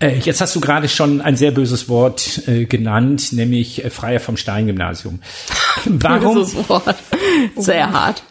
[0.00, 4.18] Äh, Jetzt hast du gerade schon ein sehr böses Wort äh, genannt, nämlich äh, Freier
[4.18, 5.20] vom Stein-Gymnasium.
[5.84, 6.38] Warum?
[6.38, 6.96] Dieses Wort.
[7.56, 8.22] Sehr hart.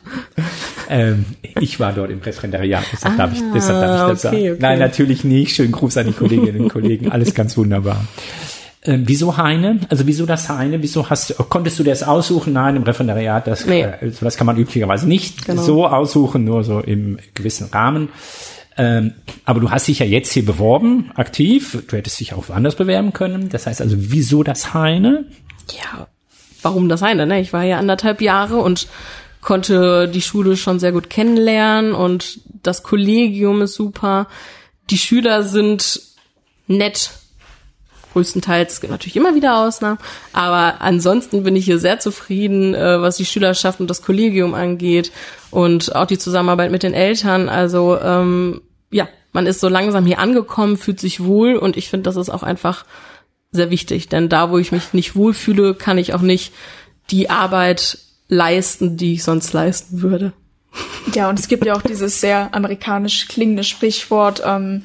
[0.90, 1.26] Ähm,
[1.60, 4.54] ich war dort im Referendariat, deshalb darf ich, deshalb darf ich das Ah, okay, sagen.
[4.54, 4.58] okay.
[4.60, 5.56] Nein, natürlich nicht.
[5.56, 7.12] Schönen Gruß an die Kolleginnen und Kollegen.
[7.12, 8.04] Alles ganz wunderbar.
[8.86, 9.80] Ähm, wieso Heine?
[9.90, 10.82] Also wieso das Heine?
[10.84, 12.54] Wieso hast du, konntest du das aussuchen?
[12.54, 13.84] Nein, im Referendariat, das, Nee.
[13.84, 15.62] äh, so das kann man üblicherweise nicht Genau.
[15.62, 18.10] so aussuchen, nur so im gewissen Rahmen.
[18.76, 19.14] Ähm,
[19.46, 21.78] aber du hast dich ja jetzt hier beworben, aktiv.
[21.88, 23.50] Du hättest dich auch woanders bewerben können.
[23.50, 25.26] Das heißt also, wieso das Heine?
[25.72, 26.08] Ja,
[26.62, 27.26] warum das eine?
[27.26, 27.40] Ne?
[27.40, 28.88] Ich war ja anderthalb Jahre und
[29.42, 34.28] konnte die Schule schon sehr gut kennenlernen und das Kollegium ist super.
[34.90, 36.02] Die Schüler sind
[36.68, 37.12] nett.
[38.14, 39.98] Größtenteils es gibt natürlich immer wieder Ausnahmen,
[40.32, 45.12] aber ansonsten bin ich hier sehr zufrieden, äh, was die Schülerschaft und das Kollegium angeht
[45.52, 47.50] und auch die Zusammenarbeit mit den Eltern.
[47.50, 52.04] Also ähm, ja, man ist so langsam hier angekommen, fühlt sich wohl und ich finde,
[52.04, 52.86] das ist auch einfach
[53.52, 56.54] sehr wichtig, denn da, wo ich mich nicht wohlfühle, kann ich auch nicht
[57.12, 60.34] die Arbeit leisten, die ich sonst leisten würde.
[61.14, 64.82] Ja, und es gibt ja auch dieses sehr amerikanisch klingende Sprichwort, ähm,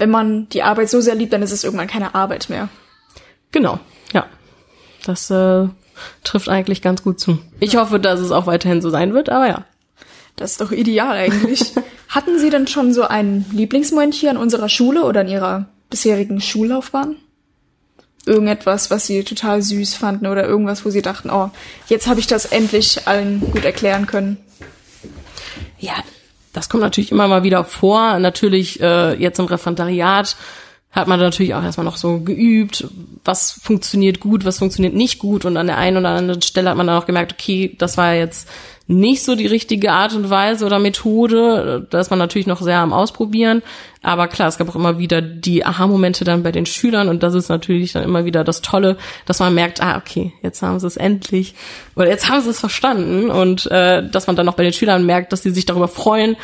[0.00, 2.68] wenn man die Arbeit so sehr liebt, dann ist es irgendwann keine Arbeit mehr.
[3.52, 3.78] Genau,
[4.12, 4.26] ja.
[5.04, 5.68] Das äh,
[6.24, 7.38] trifft eigentlich ganz gut zu.
[7.60, 9.64] Ich hoffe, dass es auch weiterhin so sein wird, aber ja.
[10.36, 11.74] Das ist doch ideal eigentlich.
[12.08, 16.40] Hatten Sie denn schon so einen Lieblingsmoment hier an unserer Schule oder in Ihrer bisherigen
[16.40, 17.16] Schullaufbahn?
[18.24, 21.50] Irgendetwas, was Sie total süß fanden oder irgendwas, wo Sie dachten, oh,
[21.88, 24.38] jetzt habe ich das endlich allen gut erklären können.
[25.78, 25.94] Ja,
[26.52, 28.18] das kommt natürlich immer mal wieder vor.
[28.18, 30.36] Natürlich äh, jetzt im Referendariat
[30.90, 32.88] hat man natürlich auch erstmal noch so geübt,
[33.24, 35.44] was funktioniert gut, was funktioniert nicht gut.
[35.44, 38.14] Und an der einen oder anderen Stelle hat man dann auch gemerkt, okay, das war
[38.14, 38.48] jetzt
[38.90, 41.86] nicht so die richtige Art und Weise oder Methode.
[41.88, 43.62] Da ist man natürlich noch sehr am Ausprobieren.
[44.02, 47.08] Aber klar, es gab auch immer wieder die Aha-Momente dann bei den Schülern.
[47.08, 50.60] Und das ist natürlich dann immer wieder das Tolle, dass man merkt, ah, okay, jetzt
[50.62, 51.54] haben sie es endlich.
[51.94, 53.30] Oder jetzt haben sie es verstanden.
[53.30, 56.36] Und äh, dass man dann auch bei den Schülern merkt, dass sie sich darüber freuen,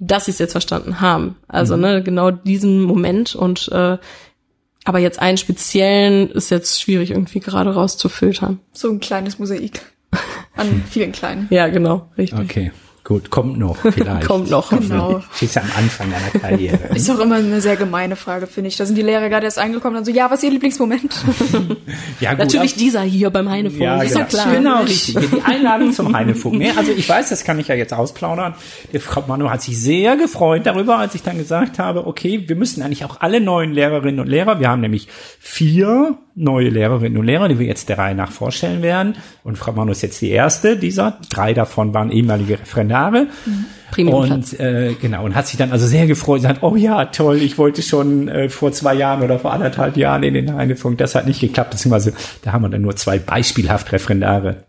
[0.00, 1.36] dass sie es jetzt verstanden haben.
[1.46, 3.98] Also ne, genau diesen Moment und äh,
[4.86, 8.60] aber jetzt einen speziellen ist jetzt schwierig irgendwie gerade rauszufiltern.
[8.72, 9.93] So ein kleines Mosaik.
[10.56, 11.46] An vielen kleinen.
[11.50, 12.38] Ja, genau, richtig.
[12.38, 12.72] Okay.
[13.04, 14.26] Gut, kommt noch vielleicht.
[14.26, 14.70] Kommt noch.
[14.70, 15.20] Genau.
[15.34, 16.78] Stehst ja am Anfang deiner Karriere.
[16.94, 18.78] Ist doch immer eine sehr gemeine Frage, finde ich.
[18.78, 21.12] Da sind die Lehrer gerade erst angekommen und so, ja, was ist Ihr Lieblingsmoment?
[22.20, 23.82] ja, gut, Natürlich dieser hier beim Heinefunk.
[23.82, 24.20] Ja, ist genau.
[24.20, 24.54] ja klar.
[24.54, 25.18] Genau, richtig.
[25.18, 26.56] Die Einladung zum Heinefunk.
[26.56, 28.54] Nee, also ich weiß, das kann ich ja jetzt ausplaudern.
[28.90, 32.56] Die Frau Manu hat sich sehr gefreut darüber, als ich dann gesagt habe, okay, wir
[32.56, 37.26] müssen eigentlich auch alle neuen Lehrerinnen und Lehrer, wir haben nämlich vier neue Lehrerinnen und
[37.26, 39.14] Lehrer, die wir jetzt der Reihe nach vorstellen werden.
[39.44, 41.18] Und Frau Manu ist jetzt die erste dieser.
[41.30, 42.93] Drei davon waren ehemalige Referendare.
[43.90, 44.52] Premiumplatz.
[44.52, 47.58] Und äh, genau, und hat sich dann also sehr gefreut, sagt, oh ja, toll, ich
[47.58, 51.26] wollte schon äh, vor zwei Jahren oder vor anderthalb Jahren in den Heinefunk, das hat
[51.26, 54.64] nicht geklappt, beziehungsweise da haben wir dann nur zwei beispielhaft Referendare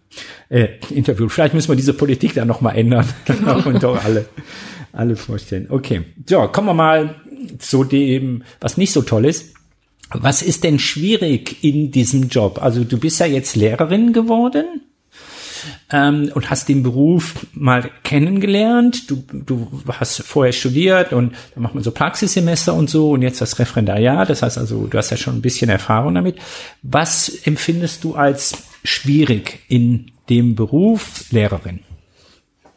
[0.50, 1.32] äh, interviewt.
[1.32, 3.62] Vielleicht müssen wir diese Politik dann nochmal ändern genau.
[3.66, 4.26] und doch alle,
[4.94, 5.68] alle vorstellen.
[5.70, 7.16] Okay, so, kommen wir mal
[7.60, 9.54] zu dem, was nicht so toll ist.
[10.12, 12.60] Was ist denn schwierig in diesem Job?
[12.62, 14.85] Also du bist ja jetzt Lehrerin geworden
[15.92, 19.10] ähm, und hast den Beruf mal kennengelernt.
[19.10, 23.42] Du, du hast vorher studiert und dann macht man so Praxissemester und so und jetzt
[23.42, 24.30] das Referendariat.
[24.30, 26.38] Das heißt also, du hast ja schon ein bisschen Erfahrung damit.
[26.82, 31.80] Was empfindest du als schwierig in dem Beruf Lehrerin?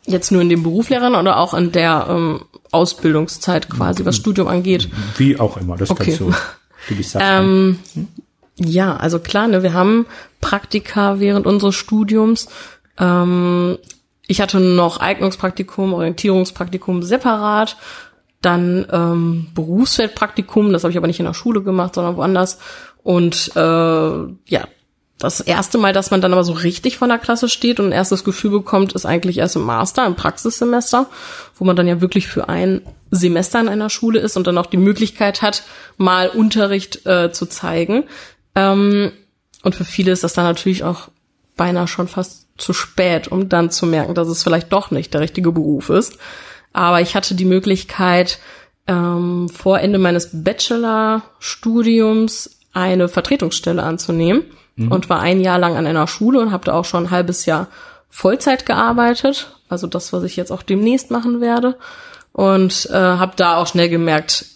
[0.06, 4.48] Jetzt nur in dem Beruf Lehrern oder auch in der ähm, Ausbildungszeit quasi, was Studium
[4.48, 4.88] angeht?
[5.18, 6.04] Wie auch immer, das Okay.
[6.04, 6.32] kannst du.
[6.88, 7.38] Du bist da frei.
[7.38, 7.78] Ähm,
[8.58, 10.06] ja, also klar, ne, wir haben
[10.40, 12.48] Praktika während unseres Studiums.
[12.98, 13.78] Ähm,
[14.26, 17.76] ich hatte noch Eignungspraktikum, Orientierungspraktikum separat,
[18.42, 22.58] dann ähm, Berufsfeldpraktikum, das habe ich aber nicht in der Schule gemacht, sondern woanders.
[23.02, 24.68] Und äh, ja,
[25.18, 27.92] das erste Mal, dass man dann aber so richtig von der Klasse steht und ein
[27.92, 31.06] erstes Gefühl bekommt, ist eigentlich erst im Master, im Praxissemester,
[31.56, 34.66] wo man dann ja wirklich für ein Semester in einer Schule ist und dann auch
[34.66, 35.64] die Möglichkeit hat,
[35.96, 38.04] mal Unterricht äh, zu zeigen.
[38.54, 39.10] Ähm,
[39.64, 41.08] und für viele ist das dann natürlich auch
[41.58, 45.20] beinahe schon fast zu spät, um dann zu merken, dass es vielleicht doch nicht der
[45.20, 46.16] richtige Beruf ist.
[46.72, 48.38] Aber ich hatte die Möglichkeit,
[48.86, 54.44] ähm, vor Ende meines Bachelorstudiums eine Vertretungsstelle anzunehmen
[54.90, 57.46] und war ein Jahr lang an einer Schule und habe da auch schon ein halbes
[57.46, 57.66] Jahr
[58.08, 59.56] Vollzeit gearbeitet.
[59.68, 61.76] Also das, was ich jetzt auch demnächst machen werde.
[62.32, 64.46] Und äh, habe da auch schnell gemerkt,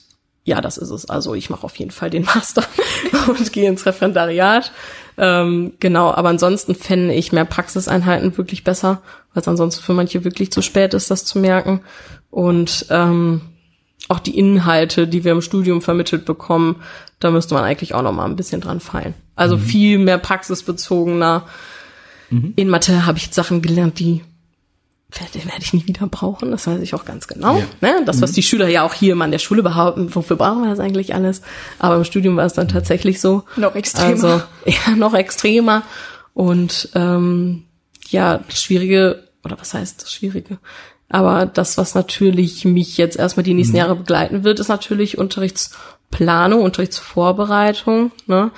[0.44, 1.08] ja, das ist es.
[1.08, 2.64] Also ich mache auf jeden Fall den Master
[3.28, 4.72] und gehe ins Referendariat.
[5.18, 9.02] Ähm, genau, aber ansonsten fände ich mehr Praxiseinheiten wirklich besser,
[9.34, 11.80] weil es ansonsten für manche wirklich zu spät ist, das zu merken.
[12.30, 13.42] Und ähm,
[14.08, 16.82] auch die Inhalte, die wir im Studium vermittelt bekommen,
[17.20, 19.14] da müsste man eigentlich auch noch mal ein bisschen dran feilen.
[19.36, 21.46] Also viel mehr praxisbezogener.
[22.56, 24.22] In Mathe habe ich Sachen gelernt, die
[25.12, 26.50] werde, werde ich nicht wieder brauchen.
[26.50, 27.58] Das weiß ich auch ganz genau.
[27.58, 27.64] Ja.
[27.80, 28.02] Ne?
[28.04, 30.70] Das, was die Schüler ja auch hier immer an der Schule behaupten, wofür brauchen wir
[30.70, 31.42] das eigentlich alles?
[31.78, 33.44] Aber im Studium war es dann tatsächlich so.
[33.56, 34.10] Noch extremer.
[34.10, 35.82] Also, ja, noch extremer.
[36.34, 37.64] Und ähm,
[38.08, 40.58] ja, das Schwierige, oder was heißt das Schwierige?
[41.08, 46.62] Aber das, was natürlich mich jetzt erstmal die nächsten Jahre begleiten wird, ist natürlich Unterrichtsplanung,
[46.62, 48.12] Unterrichtsvorbereitung.
[48.26, 48.50] Ne?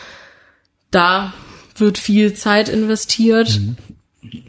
[0.92, 1.32] Da
[1.76, 3.60] wird viel Zeit investiert.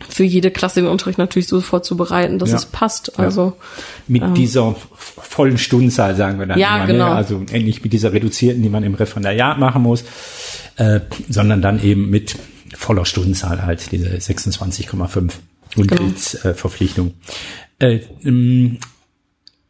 [0.10, 2.56] Für jede Klasse den Unterricht natürlich so vorzubereiten, dass Ja.
[2.58, 3.20] es passt.
[3.20, 3.54] Also
[4.08, 4.88] mit dieser f-
[5.22, 6.60] vollen Stundenzahl, sagen wir dann.
[6.60, 7.10] Ja, immer, genau.
[7.10, 7.16] Ne?
[7.16, 10.04] Also nicht mit dieser reduzierten, die man im Referendariat machen muss,
[10.78, 12.36] äh, sondern dann eben mit
[12.76, 15.32] voller Stundenzahl halt, diese 26,5
[15.78, 17.14] Unterrichtsverpflichtung.
[17.80, 18.80] Äh, ähm,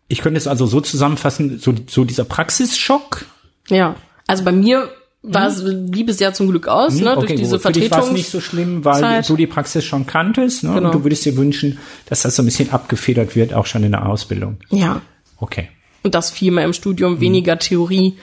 [0.08, 3.25] ich könnte es also so zusammenfassen, so, so dieser Praxisschock,
[3.69, 3.95] ja,
[4.28, 4.89] also bei mir
[5.27, 8.13] war es, blieb es ja zum Glück aus, ne, durch diese dich war es Vertretung.
[8.13, 9.29] nicht so schlimm, weil Zeit.
[9.29, 10.63] du die Praxis schon kanntest.
[10.63, 10.73] Ne?
[10.73, 10.88] Genau.
[10.89, 13.91] Und du würdest dir wünschen, dass das so ein bisschen abgefedert wird, auch schon in
[13.91, 14.57] der Ausbildung.
[14.69, 15.01] Ja,
[15.38, 15.69] Okay.
[16.03, 16.73] und das viel mehr im Mhm.
[16.73, 18.17] Studium, weniger Theorie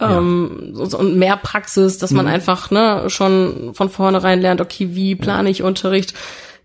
[0.00, 2.16] ähm, so- und mehr Praxis, dass Mhm.
[2.16, 6.14] man einfach ne, schon von vornherein lernt, okay, wie plane ich Unterricht,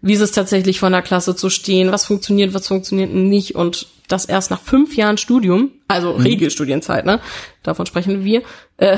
[0.01, 3.87] wie ist es tatsächlich vor einer Klasse zu stehen, was funktioniert, was funktioniert nicht und
[4.07, 6.21] das erst nach fünf Jahren Studium, also Mhm.
[6.21, 7.19] Regelstudienzeit, ne,
[7.61, 8.41] davon sprechen wir,
[8.77, 8.97] äh,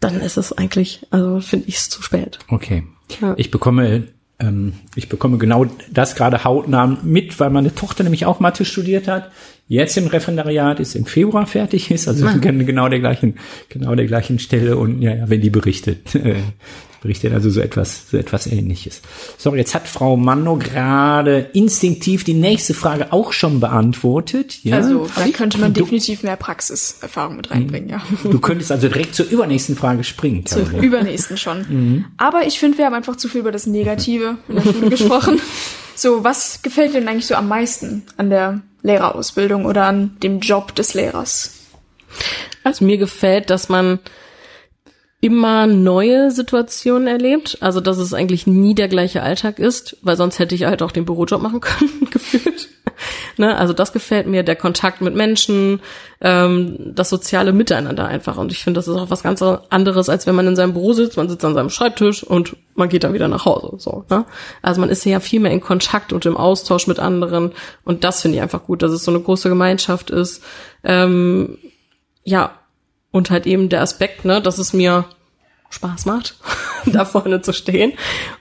[0.00, 2.38] dann ist es eigentlich, also finde ich es zu spät.
[2.48, 2.84] Okay.
[3.20, 3.34] Ja.
[3.36, 4.04] Ich bekomme,
[4.38, 9.08] ähm, ich bekomme genau das gerade hautnah mit, weil meine Tochter nämlich auch Mathe studiert
[9.08, 9.30] hat.
[9.66, 13.34] Jetzt im Referendariat ist im Februar fertig ist, also kennen genau der gleichen,
[13.68, 16.36] genau der gleichen Stelle und ja, ja wenn die berichtet, äh,
[17.00, 19.02] berichtet also so etwas, so etwas ähnliches.
[19.36, 24.64] So, jetzt hat Frau Manno gerade instinktiv die nächste Frage auch schon beantwortet.
[24.64, 24.76] Ja?
[24.76, 28.02] Also da könnte man Du- definitiv mehr Praxiserfahrung mit reinbringen, ja.
[28.24, 30.44] Du könntest also direkt zur übernächsten Frage springen.
[30.46, 30.84] Zur Caroline.
[30.86, 32.04] übernächsten schon.
[32.16, 35.40] Aber ich finde, wir haben einfach zu viel über das Negative in der Schule gesprochen.
[35.94, 40.40] So, was gefällt dir denn eigentlich so am meisten an der Lehrerausbildung oder an dem
[40.40, 41.54] Job des Lehrers?
[42.64, 43.98] Also mir gefällt, dass man
[45.20, 47.58] immer neue Situationen erlebt.
[47.60, 50.92] Also, dass es eigentlich nie der gleiche Alltag ist, weil sonst hätte ich halt auch
[50.92, 52.68] den Bürojob machen können, gefühlt.
[53.36, 53.56] ne?
[53.56, 55.80] Also, das gefällt mir, der Kontakt mit Menschen,
[56.20, 58.36] ähm, das soziale Miteinander einfach.
[58.36, 60.92] Und ich finde, das ist auch was ganz anderes, als wenn man in seinem Büro
[60.92, 63.72] sitzt, man sitzt an seinem Schreibtisch und man geht dann wieder nach Hause.
[63.78, 64.24] So, ne?
[64.62, 67.52] Also, man ist ja viel mehr in Kontakt und im Austausch mit anderen.
[67.84, 70.44] Und das finde ich einfach gut, dass es so eine große Gemeinschaft ist.
[70.84, 71.58] Ähm,
[72.22, 72.57] ja,
[73.10, 75.06] und halt eben der Aspekt, ne, dass es mir
[75.70, 76.36] Spaß macht,
[76.86, 77.92] da vorne zu stehen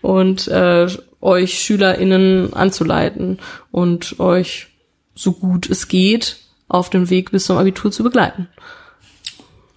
[0.02, 0.88] und äh,
[1.22, 3.40] euch SchülerInnen anzuleiten
[3.72, 4.68] und euch
[5.16, 8.48] so gut es geht auf dem Weg bis zum Abitur zu begleiten.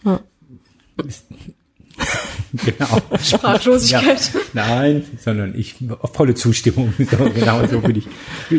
[0.05, 0.21] Ja.
[2.53, 2.99] Genau.
[3.23, 4.33] Sprachlosigkeit.
[4.35, 5.77] Ja, nein, sondern ich
[6.13, 6.93] volle Zustimmung.
[7.11, 8.07] So, genau so würde ich,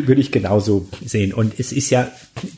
[0.06, 1.32] würde ich genauso sehen.
[1.32, 2.10] Und es ist ja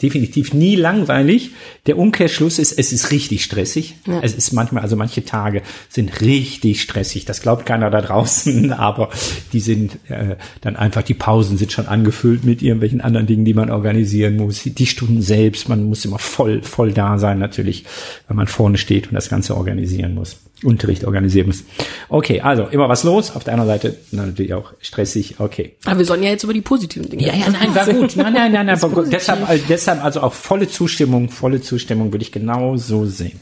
[0.02, 1.50] definitiv nie langweilig.
[1.86, 3.94] Der Umkehrschluss ist, es ist richtig stressig.
[4.06, 4.20] Ja.
[4.22, 7.26] Es ist manchmal, also manche Tage sind richtig stressig.
[7.26, 9.10] Das glaubt keiner da draußen, aber
[9.52, 13.54] die sind äh, dann einfach, die Pausen sind schon angefüllt mit irgendwelchen anderen Dingen, die
[13.54, 14.62] man organisieren muss.
[14.64, 17.84] Die Stunden selbst, man muss immer voll, voll da sein natürlich,
[18.26, 20.38] wenn man vorne steht und das Ganze organisieren muss.
[20.64, 21.64] Unterricht organisieren muss.
[22.08, 23.34] Okay, also immer was los.
[23.34, 25.36] Auf der anderen Seite natürlich auch stressig.
[25.38, 25.76] Okay.
[25.84, 27.26] Aber wir sollen ja jetzt über die positiven Dinge.
[27.26, 28.16] Ja, ja, nein, war gut.
[28.16, 29.12] Nein, nein, nein, nein war gut.
[29.12, 33.40] Deshalb, also, deshalb also auch volle Zustimmung, volle Zustimmung würde ich genau so sehen.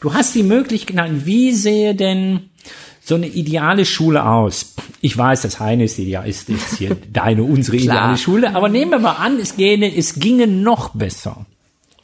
[0.00, 2.50] Du hast die Möglichkeit, wie sehe denn
[3.04, 4.74] so eine ideale Schule aus?
[5.00, 8.92] Ich weiß, das Heine ist ideal, ist, ist hier deine, unsere ideale Schule, aber nehmen
[8.92, 11.46] wir mal an, es ginge, es ginge noch besser.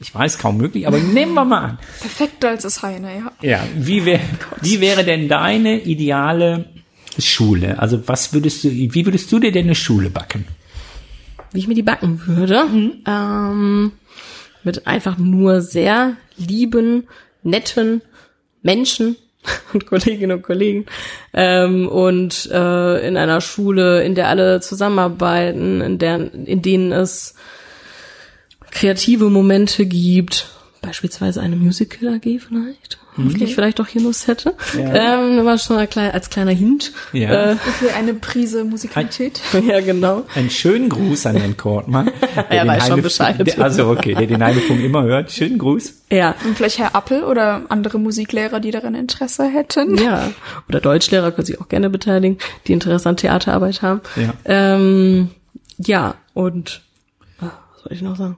[0.00, 1.78] Ich weiß kaum möglich, aber nehmen wir mal an.
[2.00, 3.32] Perfekter als das Heine, ja.
[3.42, 4.20] Ja, wie, wär,
[4.52, 6.66] oh wie wäre denn deine ideale
[7.18, 7.78] Schule?
[7.78, 10.46] Also was würdest du, wie würdest du dir denn eine Schule backen?
[11.52, 12.64] Wie ich mir die backen würde?
[12.66, 12.92] Mhm.
[13.06, 13.92] Ähm,
[14.62, 17.08] mit einfach nur sehr lieben,
[17.42, 18.02] netten
[18.62, 19.16] Menschen
[19.72, 20.86] und Kolleginnen und Kollegen
[21.32, 27.34] ähm, und äh, in einer Schule, in der alle zusammenarbeiten, in der, in denen es
[28.70, 30.48] kreative Momente gibt,
[30.80, 33.34] beispielsweise eine Musical AG vielleicht, mhm.
[33.34, 34.54] die ich vielleicht auch hier Lust hätte.
[34.76, 35.20] Ja.
[35.20, 36.92] Ähm, war schon als kleiner Hint.
[37.12, 37.52] Ja.
[37.52, 39.40] Äh, Für eine Prise Musikalität.
[39.66, 40.24] ja, genau.
[40.34, 42.10] Einen schönen Gruß an Herrn Kortmann.
[42.48, 43.46] er weiß schon Bescheid.
[43.46, 45.30] Der, also okay, der den Heidefunk immer hört.
[45.32, 45.94] Schönen Gruß.
[46.10, 46.34] Ja.
[46.44, 49.96] Und vielleicht Herr Appel oder andere Musiklehrer, die daran Interesse hätten.
[49.98, 50.30] Ja.
[50.68, 54.00] Oder Deutschlehrer können sich auch gerne beteiligen, die Interesse an Theaterarbeit haben.
[54.16, 54.34] Ja.
[54.44, 55.30] Ähm,
[55.78, 56.82] ja, und
[57.40, 58.36] ah, was soll ich noch sagen?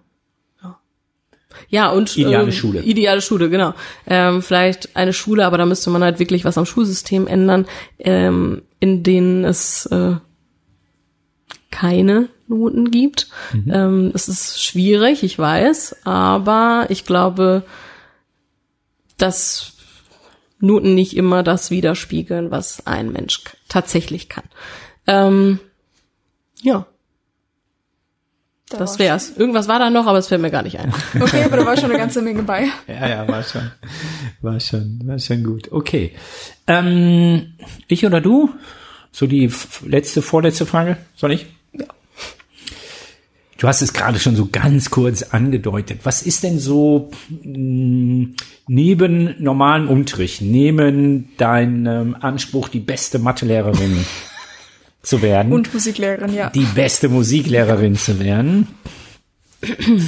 [1.68, 2.82] Ja, und ideale ähm, Schule.
[2.82, 3.74] Ideale Schule, genau.
[4.06, 7.66] Ähm, vielleicht eine Schule, aber da müsste man halt wirklich was am Schulsystem ändern,
[7.98, 10.16] ähm, in denen es äh,
[11.70, 13.28] keine Noten gibt.
[13.52, 13.72] Mhm.
[13.72, 17.62] Ähm, es ist schwierig, ich weiß, aber ich glaube,
[19.16, 19.72] dass
[20.58, 24.44] Noten nicht immer das widerspiegeln, was ein Mensch tatsächlich kann.
[25.06, 25.58] Ähm,
[26.62, 26.86] ja.
[28.70, 29.28] Da das wär's.
[29.28, 29.36] Schon.
[29.36, 30.92] Irgendwas war da noch, aber es fällt mir gar nicht ein.
[31.20, 32.68] Okay, aber da war schon eine ganze Menge bei.
[32.86, 33.70] Ja, ja, war schon,
[34.40, 35.70] war schon, war schon gut.
[35.72, 36.12] Okay.
[36.66, 37.54] Ähm,
[37.88, 38.50] ich oder du?
[39.12, 39.52] So die
[39.84, 40.96] letzte, vorletzte Frage.
[41.16, 41.46] Soll ich?
[41.72, 41.86] Ja.
[43.58, 46.00] Du hast es gerade schon so ganz kurz angedeutet.
[46.04, 48.36] Was ist denn so mh, mm,
[48.68, 54.06] neben normalen Unterricht, neben deinem Anspruch, die beste Mathelehrerin
[55.02, 55.52] zu werden.
[55.52, 56.50] Und Musiklehrerin, ja.
[56.50, 58.68] Die beste Musiklehrerin zu werden.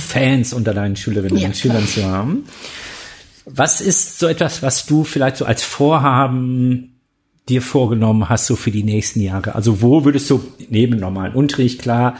[0.08, 2.44] Fans unter deinen Schülerinnen ja, und Schülern zu haben.
[3.44, 7.00] Was ist so etwas, was du vielleicht so als Vorhaben
[7.48, 9.54] dir vorgenommen hast, so für die nächsten Jahre?
[9.54, 12.16] Also wo würdest du neben normalen Unterricht, klar,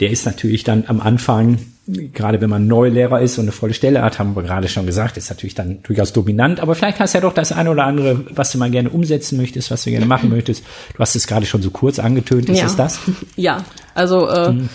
[0.00, 4.02] der ist natürlich dann am Anfang gerade wenn man Neulehrer ist und eine volle Stelle
[4.02, 6.60] hat, haben wir gerade schon gesagt, ist natürlich dann durchaus dominant.
[6.60, 9.36] Aber vielleicht hast du ja doch das eine oder andere, was du mal gerne umsetzen
[9.36, 10.64] möchtest, was du gerne machen möchtest.
[10.94, 12.48] Du hast es gerade schon so kurz angetönt.
[12.48, 12.66] Ist ja.
[12.66, 13.00] es das?
[13.36, 14.68] Ja, also äh, mhm.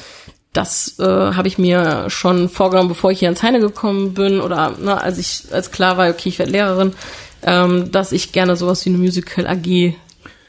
[0.53, 4.75] das äh, habe ich mir schon vorgenommen, bevor ich hier ans Heine gekommen bin oder
[4.79, 6.93] ne, als ich als klar war, okay, ich werde Lehrerin,
[7.41, 9.95] ähm, dass ich gerne sowas wie eine Musical AG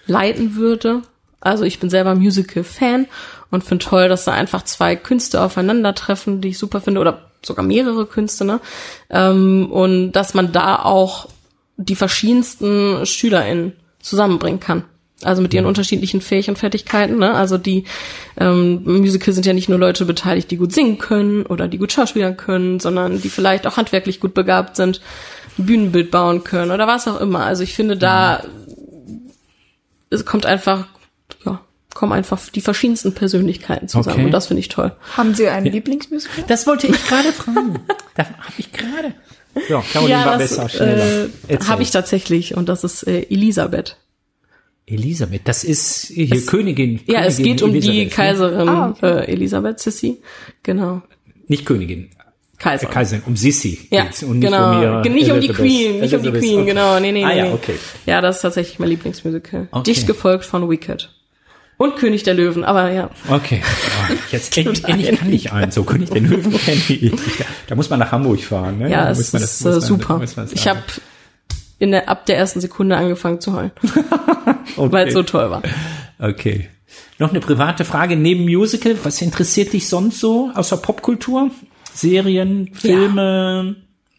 [0.07, 1.03] leiten würde.
[1.41, 3.07] Also ich bin selber Musical-Fan
[3.51, 7.65] und finde toll, dass da einfach zwei Künste aufeinandertreffen, die ich super finde, oder sogar
[7.65, 8.61] mehrere Künste, ne?
[9.09, 11.29] Ähm, und dass man da auch
[11.77, 14.85] die verschiedensten SchülerInnen zusammenbringen kann.
[15.23, 17.19] Also mit ihren unterschiedlichen Fähigkeiten und Fertigkeiten.
[17.19, 17.35] Ne?
[17.35, 17.85] Also die
[18.39, 21.93] ähm, Musical sind ja nicht nur Leute beteiligt, die gut singen können oder die gut
[21.93, 25.03] schauspielern können, sondern die vielleicht auch handwerklich gut begabt sind,
[25.59, 27.45] ein Bühnenbild bauen können oder was auch immer.
[27.45, 28.43] Also ich finde, da
[30.09, 30.87] es kommt einfach
[31.95, 34.25] kommen einfach die verschiedensten Persönlichkeiten zusammen okay.
[34.27, 34.93] und das finde ich toll.
[35.17, 35.73] Haben Sie einen ja.
[35.73, 36.45] Lieblingsmusical?
[36.47, 37.81] Das wollte ich gerade fragen.
[38.15, 39.15] da habe ich gerade.
[39.69, 41.29] So, Caroline war besser, schneller.
[41.49, 43.97] äh, habe ich tatsächlich und das ist äh, Elisabeth.
[44.87, 47.01] Elisabeth, das ist hier Königin.
[47.07, 48.15] Ja, es Königin geht um die Elisabeth, ne?
[48.15, 49.21] Kaiserin Ah, okay.
[49.21, 50.21] äh, Elisabeth Sissi.
[50.63, 51.03] Genau.
[51.49, 52.11] Nicht Königin.
[52.59, 52.89] Kaiser.
[52.89, 53.89] Äh, Kaiserin, um Sissi.
[53.91, 54.71] Ja, geht's und genau.
[54.71, 55.57] Nicht um, ihre nicht um die Elizabeth.
[55.57, 56.67] Queen, nicht um die Queen, okay.
[56.67, 57.01] genau.
[57.01, 57.39] Nee, nee, Ah nee.
[57.39, 57.53] ja, nee.
[57.53, 57.75] okay.
[58.07, 59.69] Ja, das ist tatsächlich mein Lieblingsmusical.
[59.71, 59.83] Okay.
[59.91, 61.11] Dicht gefolgt von Wicked.
[61.81, 63.09] Und König der Löwen, aber ja.
[63.31, 63.63] Okay.
[63.65, 64.83] Oh, jetzt endlich,
[65.17, 65.73] kann ich einen.
[65.73, 67.11] So König den Löwen kenne ich.
[67.69, 68.81] Da muss man nach Hamburg fahren.
[68.81, 68.91] Ne?
[68.91, 70.23] Ja, da es muss man ist muss äh, man- super.
[70.53, 70.83] Ich habe
[71.79, 73.71] in der, ab der ersten Sekunde angefangen zu heulen,
[74.77, 74.93] okay.
[74.93, 75.63] weil es so toll war.
[76.19, 76.69] Okay.
[77.19, 78.99] Noch eine private Frage neben Musical.
[79.03, 81.51] Was interessiert dich sonst so außer Popkultur?
[81.95, 83.77] Serien, Filme?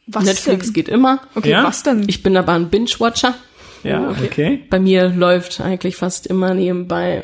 [0.08, 0.74] Was Netflix denn?
[0.74, 1.22] geht immer.
[1.36, 1.64] Okay, Ja?
[1.64, 2.06] was denn?
[2.10, 3.36] Ich bin aber ein Binge-Watcher.
[3.84, 4.64] Ja, okay.
[4.72, 7.22] Bei mir läuft eigentlich fast immer nebenbei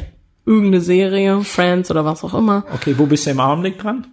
[0.47, 2.65] irgendeine Serie, Friends oder was auch immer.
[2.73, 4.07] Okay, wo bist du im Augenblick dran?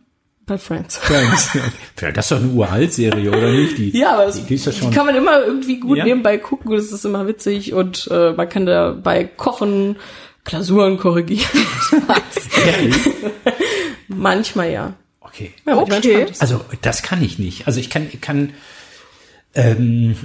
[0.46, 0.98] Bei Friends.
[0.98, 1.50] Friends.
[2.00, 3.78] Ja, das ist doch eine Uralt-Serie, oder nicht?
[3.78, 4.90] Die, Ja, aber es, die, die ist ja schon.
[4.90, 6.04] die kann man immer irgendwie gut Ja?
[6.04, 6.70] nebenbei gucken.
[6.72, 9.96] Das ist immer witzig und äh, man kann dabei kochen,
[10.44, 11.48] Klausuren korrigieren.
[14.08, 14.92] Manchmal ja.
[15.20, 15.52] Okay.
[15.66, 16.26] ja Okay.
[16.40, 17.66] Also das kann ich nicht.
[17.66, 18.52] Also ich kann, ich kann
[19.54, 20.16] ähm,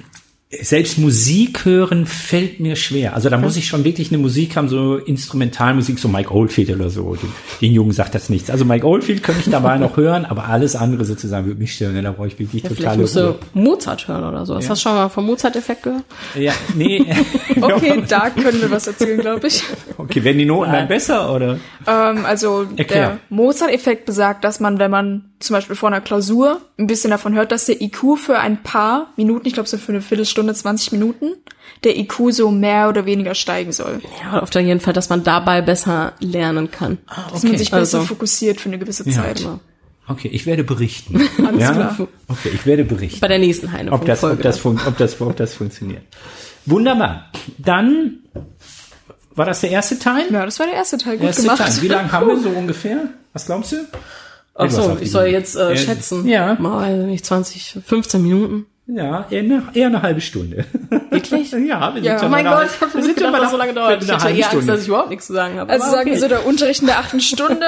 [0.51, 3.13] selbst Musik hören fällt mir schwer.
[3.13, 6.89] Also da muss ich schon wirklich eine Musik haben, so Instrumentalmusik, so Mike Oldfield oder
[6.89, 7.13] so.
[7.15, 7.31] Den,
[7.61, 8.49] den Jungen sagt das nichts.
[8.49, 12.03] Also Mike Oldfield könnte ich dabei noch hören, aber alles andere sozusagen würde mich stören.
[12.03, 13.35] Da brauche ich wirklich Ja, vielleicht totale musst Ruhe.
[13.53, 14.55] du Mozart hören oder so.
[14.55, 16.03] Hast du schon mal vom Mozart-Effekt gehört?
[16.35, 17.05] Ja, nee.
[17.61, 19.63] Okay, da können wir was erzählen, glaube ich.
[19.97, 21.59] okay, werden die Noten dann besser oder?
[21.85, 22.85] Ähm, also Erklär.
[23.09, 27.33] der Mozart-Effekt besagt, dass man, wenn man zum Beispiel vor einer Klausur ein bisschen davon
[27.33, 30.91] hört, dass der IQ für ein paar Minuten, ich glaube so für eine Viertelstunde, 20
[30.91, 31.33] Minuten,
[31.83, 34.01] der IQ so mehr oder weniger steigen soll.
[34.21, 36.97] Ja, auf jeden Fall, dass man dabei besser lernen kann.
[37.31, 38.07] Dass man sich besser Also.
[38.07, 39.15] fokussiert für eine gewisse Ja.
[39.23, 39.47] Zeit.
[40.07, 41.21] Okay, ich werde berichten.
[41.45, 41.71] Alles ja?
[41.71, 42.07] klar.
[42.27, 43.19] Okay, ich werde berichten.
[43.19, 46.01] Bei der nächsten ob das, ob, das ob, das, ob das funktioniert.
[46.65, 47.31] Wunderbar.
[47.59, 48.19] Dann
[49.35, 50.25] war das der erste Teil?
[50.31, 51.17] Ja, das war der erste Teil.
[51.17, 51.59] Gut erste gemacht.
[51.59, 51.81] Teil.
[51.81, 53.09] Wie lange haben wir so ungefähr?
[53.33, 53.77] Was glaubst du?
[54.55, 56.27] Ach so, Irgendwas auf ich soll jetzt äh, schätzen.
[56.27, 56.55] ja.
[56.59, 58.65] Mal, nicht, 20, 15 Minuten.
[58.91, 60.65] Ja, eher eine, eher eine halbe Stunde.
[61.11, 61.51] Wirklich?
[61.51, 62.17] ja, wir sind Ja.
[62.17, 64.01] schon Oh mein Gott, ich hab wir nicht gedacht, dass einer- so lange dauert.
[64.01, 64.65] Ich eher Angst, Stunde.
[64.65, 65.71] dass ich überhaupt nichts zu sagen habe.
[65.71, 66.21] Also Aber sagen wir okay.
[66.21, 67.67] so, der Unterricht in der achten Stunde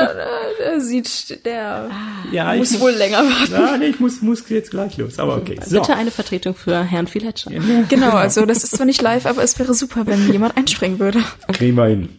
[0.65, 1.89] äh, sieht, der
[2.31, 3.51] ja, ich muss wohl länger warten.
[3.53, 5.19] Ja, nee, ich muss, muss jetzt gleich los.
[5.19, 5.59] Aber okay.
[5.63, 5.79] So.
[5.79, 7.51] Bitte eine Vertretung für Herrn Filetscher.
[7.87, 11.19] Genau, also das ist zwar nicht live, aber es wäre super, wenn jemand einspringen würde.
[11.53, 12.09] Kriegen wir hin.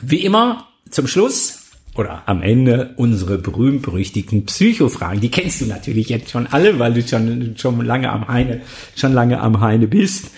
[0.00, 1.67] Wie immer, zum Schluss
[1.98, 5.20] oder am Ende unsere berühmt-berüchtigten Psychofragen.
[5.20, 8.60] Die kennst du natürlich jetzt schon alle, weil du schon, schon lange am Heine,
[8.96, 10.30] schon lange am Heine bist.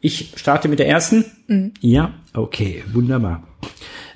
[0.00, 1.24] Ich starte mit der ersten.
[1.80, 3.46] Ja, okay, wunderbar.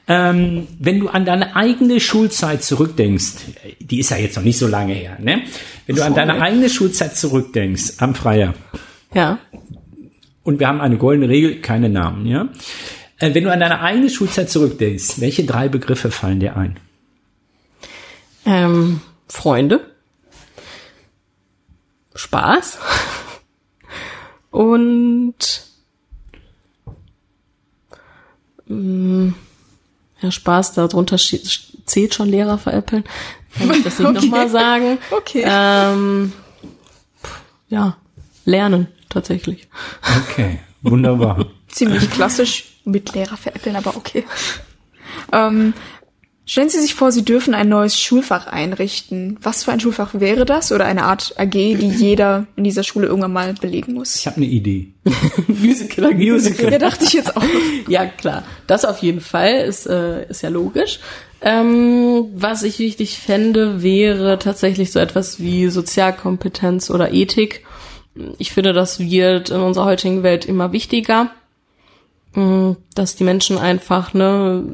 [0.08, 3.32] Ähm, wenn du an deine eigene Schulzeit zurückdenkst,
[3.80, 5.42] die ist ja jetzt noch nicht so lange her, ne?
[5.86, 8.54] Wenn du an deine eigene Schulzeit zurückdenkst, am Freier,
[9.14, 9.38] Ja.
[10.44, 12.48] und wir haben eine goldene Regel, keine Namen, ja.
[13.18, 16.76] Äh, wenn du an deine eigene Schulzeit zurückdenkst, welche drei Begriffe fallen dir ein?
[18.46, 19.92] Ähm, Freunde.
[22.14, 22.78] Spaß.
[24.50, 25.34] Und
[28.66, 29.28] mm,
[30.20, 33.04] ja, Spaß, darunter zählt schon Lehrer veräppeln.
[33.58, 34.20] Kann ich das nicht Okay.
[34.26, 34.98] nochmal sagen?
[35.10, 35.44] Okay.
[35.46, 36.32] Ähm,
[37.68, 37.96] ja,
[38.44, 39.68] lernen tatsächlich.
[40.30, 41.46] Okay, wunderbar.
[41.68, 44.24] Ziemlich klassisch mit Lehrer veräppeln, aber okay.
[45.32, 45.74] Ähm,
[46.46, 49.36] stellen Sie sich vor, Sie dürfen ein neues Schulfach einrichten.
[49.42, 50.72] Was für ein Schulfach wäre das?
[50.72, 54.14] Oder eine Art AG, die jeder in dieser Schule irgendwann mal belegen muss?
[54.14, 54.92] Ich habe eine Idee.
[55.48, 56.14] Musical.
[56.14, 56.72] Musical.
[56.72, 57.42] Ja, dachte ich jetzt auch.
[57.88, 58.42] Ja, klar.
[58.66, 60.98] Das auf jeden Fall ist, äh, ist ja logisch.
[61.40, 67.64] Ähm, was ich wichtig fände, wäre tatsächlich so etwas wie Sozialkompetenz oder Ethik.
[68.38, 71.30] Ich finde, das wird in unserer heutigen Welt immer wichtiger,
[72.34, 74.64] mh, dass die Menschen einfach ne,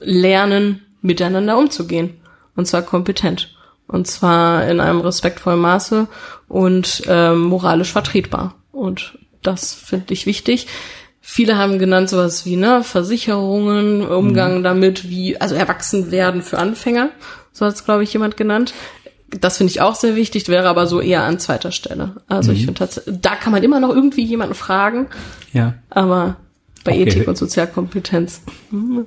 [0.00, 2.20] lernen, miteinander umzugehen.
[2.54, 3.54] Und zwar kompetent.
[3.88, 6.06] Und zwar in einem respektvollen Maße
[6.48, 8.54] und ähm, moralisch vertretbar.
[8.70, 10.66] Und das finde ich wichtig.
[11.20, 17.10] Viele haben genannt sowas wie ne, Versicherungen, Umgang damit, wie, also erwachsen werden für Anfänger.
[17.52, 18.72] So hat es, glaube ich, jemand genannt.
[19.40, 22.16] Das finde ich auch sehr wichtig, wäre aber so eher an zweiter Stelle.
[22.28, 25.06] Also ich finde tatsächlich, da kann man immer noch irgendwie jemanden fragen,
[25.52, 25.74] Ja.
[25.90, 26.36] aber
[26.84, 27.02] bei Okay.
[27.02, 28.40] Ethik und Sozialkompetenz,
[28.70, 29.04] hm, ja.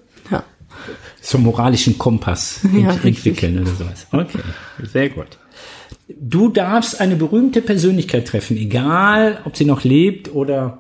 [1.22, 3.06] Zum moralischen Kompass Ja, ent richtig.
[3.44, 4.08] entwickeln oder sowas.
[4.12, 4.39] Okay,
[4.91, 5.38] sehr gut.
[6.08, 10.80] Du darfst eine berühmte Persönlichkeit treffen, egal ob sie noch lebt oder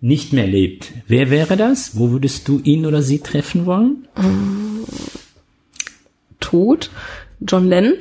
[0.00, 0.92] nicht mehr lebt.
[1.08, 1.96] Wer wäre das?
[1.98, 4.06] Wo würdest du ihn oder sie treffen wollen?
[6.40, 6.90] Tod,
[7.40, 7.94] John Lennon.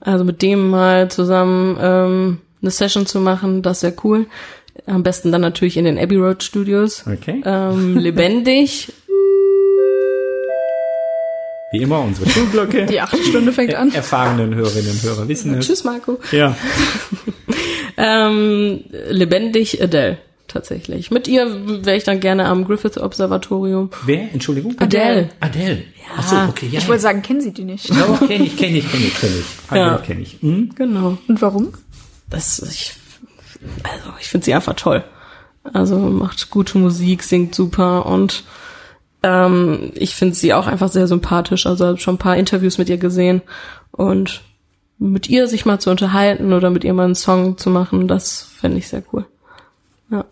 [0.00, 4.26] Also mit dem mal zusammen ähm, eine Session zu machen, das wäre cool.
[4.86, 7.04] Am besten dann natürlich in den Abbey Road Studios.
[7.06, 7.42] Okay.
[7.44, 8.92] Ähm, lebendig.
[11.72, 12.86] Wie immer unsere Schulglocke.
[12.86, 13.92] Die achte Stunde fängt an.
[13.92, 15.66] Erfahrenen Hörerinnen und Hörer wissen es.
[15.66, 16.18] Tschüss, Marco.
[16.32, 16.56] Ja.
[18.00, 21.10] Ähm, lebendig Adele, tatsächlich.
[21.10, 23.90] Mit ihr wäre ich dann gerne am Griffith Observatorium.
[24.06, 24.32] Wer?
[24.32, 24.76] Entschuldigung?
[24.78, 25.30] Adele.
[25.40, 25.82] Adele.
[26.16, 26.78] Ach so, okay, ja.
[26.78, 27.88] Ich wollte sagen, kennen Sie die nicht?
[27.88, 28.06] ja.
[28.08, 29.44] Oh, kenne ich, kenne ich, kenne ich, kenne ich.
[29.72, 29.98] Adele Ja.
[29.98, 30.36] kenne ich.
[30.40, 30.70] Hm?
[30.76, 31.18] Genau.
[31.26, 31.72] Und warum?
[32.30, 32.92] Das, ich,
[33.82, 35.02] also ich finde sie einfach toll.
[35.64, 38.44] Also macht gute Musik, singt super und
[39.22, 41.66] ähm, ich finde sie auch einfach sehr sympathisch.
[41.66, 43.42] Also habe schon ein paar Interviews mit ihr gesehen
[43.90, 44.42] und
[44.98, 48.42] mit ihr sich mal zu unterhalten oder mit ihr mal einen Song zu machen, das
[48.42, 49.26] fände ich sehr cool.
[50.10, 50.24] Ja.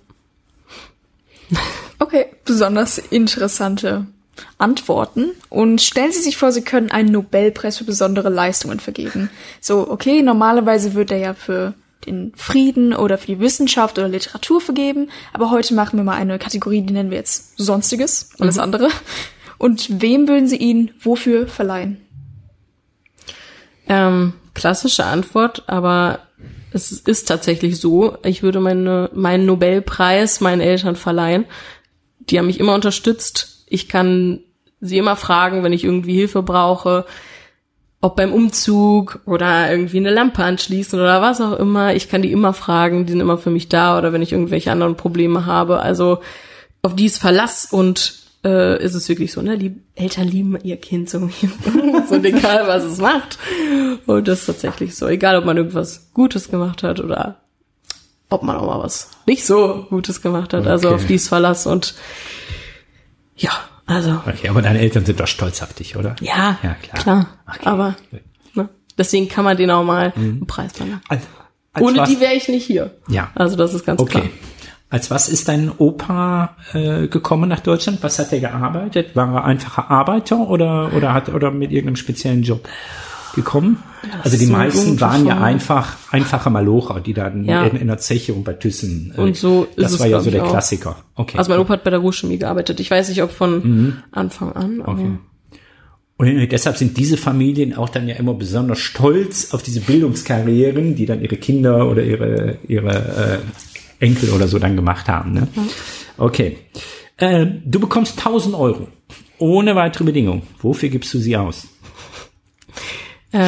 [1.99, 4.07] Okay, besonders interessante
[4.59, 5.30] Antworten.
[5.49, 9.30] Und stellen Sie sich vor, Sie können einen Nobelpreis für besondere Leistungen vergeben.
[9.62, 11.72] So, okay, normalerweise wird er ja für
[12.07, 16.38] den Frieden oder für die Wissenschaft oder Literatur vergeben, aber heute machen wir mal eine
[16.38, 18.88] Kategorie, die nennen wir jetzt Sonstiges, alles andere.
[19.59, 21.98] Und wem würden Sie ihn wofür verleihen?
[23.88, 26.20] Ähm, klassische Antwort, aber
[26.72, 28.18] es ist tatsächlich so.
[28.22, 31.46] Ich würde meine, meinen Nobelpreis meinen Eltern verleihen.
[32.20, 33.64] Die haben mich immer unterstützt.
[33.68, 34.40] Ich kann
[34.80, 37.07] sie immer fragen, wenn ich irgendwie Hilfe brauche,
[38.01, 41.94] ob beim Umzug oder irgendwie eine Lampe anschließen oder was auch immer.
[41.94, 44.70] Ich kann die immer fragen, die sind immer für mich da oder wenn ich irgendwelche
[44.70, 45.80] anderen Probleme habe.
[45.80, 46.18] Also
[46.82, 49.57] auf die ist Verlass und äh, ist es wirklich so, ne?
[49.57, 51.28] Lieb Eltern lieben ihr Kind so,
[52.09, 53.38] so egal, was es macht.
[54.07, 55.09] Und das ist tatsächlich so.
[55.09, 57.40] Egal, ob man irgendwas Gutes gemacht hat oder
[58.28, 60.66] ob man auch mal was nicht so Gutes gemacht hat.
[60.66, 60.97] Also Okay.
[60.97, 61.94] auf die ist Verlass und
[63.36, 63.51] ja,
[63.87, 66.16] also Okay, aber deine Eltern sind doch stolz auf dich, oder?
[66.20, 67.03] ja, Ja, klar.
[67.03, 67.26] klar.
[67.49, 67.61] Okay.
[67.66, 67.97] Aber
[68.55, 68.68] ne?
[68.99, 71.01] deswegen kann man denen auch mal einen Preis verleihen.
[71.09, 71.22] Als,
[71.72, 72.97] als Ohne was, die wäre ich nicht hier.
[73.09, 73.30] Ja.
[73.34, 74.20] Also das ist ganz Okay.
[74.20, 74.30] klar.
[74.89, 77.99] Als was ist dein Opa äh, gekommen nach Deutschland?
[78.03, 79.16] Was hat er gearbeitet?
[79.16, 82.68] War er einfacher Arbeiter oder oder hat oder mit irgendeinem speziellen Job
[83.37, 83.80] gekommen?
[84.24, 87.64] also die meisten waren ja einfach einfache Malocher, die dann Ja.
[87.66, 89.12] in, in der Zeche und bei Thyssen.
[89.16, 90.51] Äh, Und so ist das es, war ja so der auch.
[90.51, 90.97] Klassiker.
[91.14, 91.39] Okay.
[91.39, 92.80] Also mein Opa hat bei der Ruhrchemie gearbeitet.
[92.80, 94.80] Ich weiß nicht, ob von Anfang an.
[94.84, 95.18] Okay.
[96.18, 101.05] Und deshalb sind diese Familien auch dann ja immer besonders stolz auf diese Bildungskarrieren, die
[101.05, 103.43] dann ihre Kinder oder ihre, ihre
[104.01, 105.34] äh, Enkel oder so dann gemacht haben.
[105.34, 105.49] Ne?
[106.16, 106.57] Okay.
[107.18, 108.89] Äh, du bekommst 1000 Euro
[109.39, 110.43] ohne weitere Bedingung.
[110.61, 111.66] Wofür gibst du sie aus?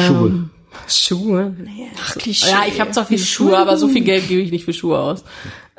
[0.05, 0.27] Schuhe.
[0.27, 0.49] Ähm,
[0.87, 1.55] Schuhe?
[1.57, 1.87] Nee.
[2.03, 2.51] Ach, Klischee.
[2.51, 4.99] Ja, ich habe zwar viele Schuhe, aber so viel Geld gebe ich nicht für Schuhe
[4.99, 5.23] aus.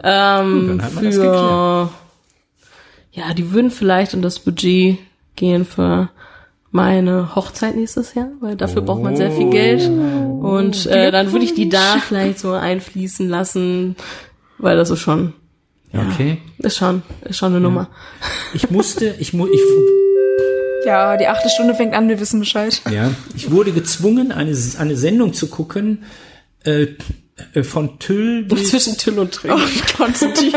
[0.02, 1.90] Ähm, dann hat man das für
[3.12, 4.98] ja, die würden vielleicht in das Budget
[5.36, 6.10] gehen für
[6.70, 9.82] meine Hochzeit nächstes Jahr, weil dafür braucht man sehr viel Geld.
[9.88, 13.96] Und äh, dann würde ich die da vielleicht so einfließen lassen,
[14.58, 15.32] weil das ist schon,
[15.92, 16.38] Okay.
[16.58, 17.88] ist schon, ist schon eine Nummer.
[18.54, 19.60] Ich musste, ich, mu ich,
[20.84, 22.80] Ja, die achte Stunde fängt an, wir wissen Bescheid.
[22.90, 26.04] ja, ich wurde gezwungen, eine, eine Sendung zu gucken
[26.64, 26.88] äh,
[27.54, 29.60] äh, von Tüll bis, Zwischen Till und Tränen.
[29.96, 30.52] Konstantin.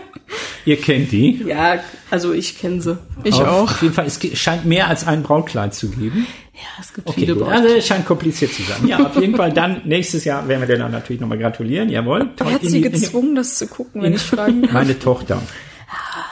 [0.64, 1.42] ihr kennt die.
[1.46, 2.98] Ja, also ich kenne sie.
[3.24, 3.70] Ich auf, auch.
[3.70, 6.26] Auf jeden Fall, es scheint mehr als ein Brautkleid zu geben.
[6.54, 7.48] Ja, es gibt Okay, viele gut.
[7.48, 8.86] Also es scheint kompliziert zu sein.
[8.86, 11.88] Ja, auf jeden Fall dann nächstes Jahr werden wir dir dann natürlich nochmal gratulieren.
[11.88, 12.30] Jawohl.
[12.36, 14.72] Wer hat sie gezwungen, das zu gucken, wenn ich fragen darf?
[14.72, 15.42] Meine Tochter.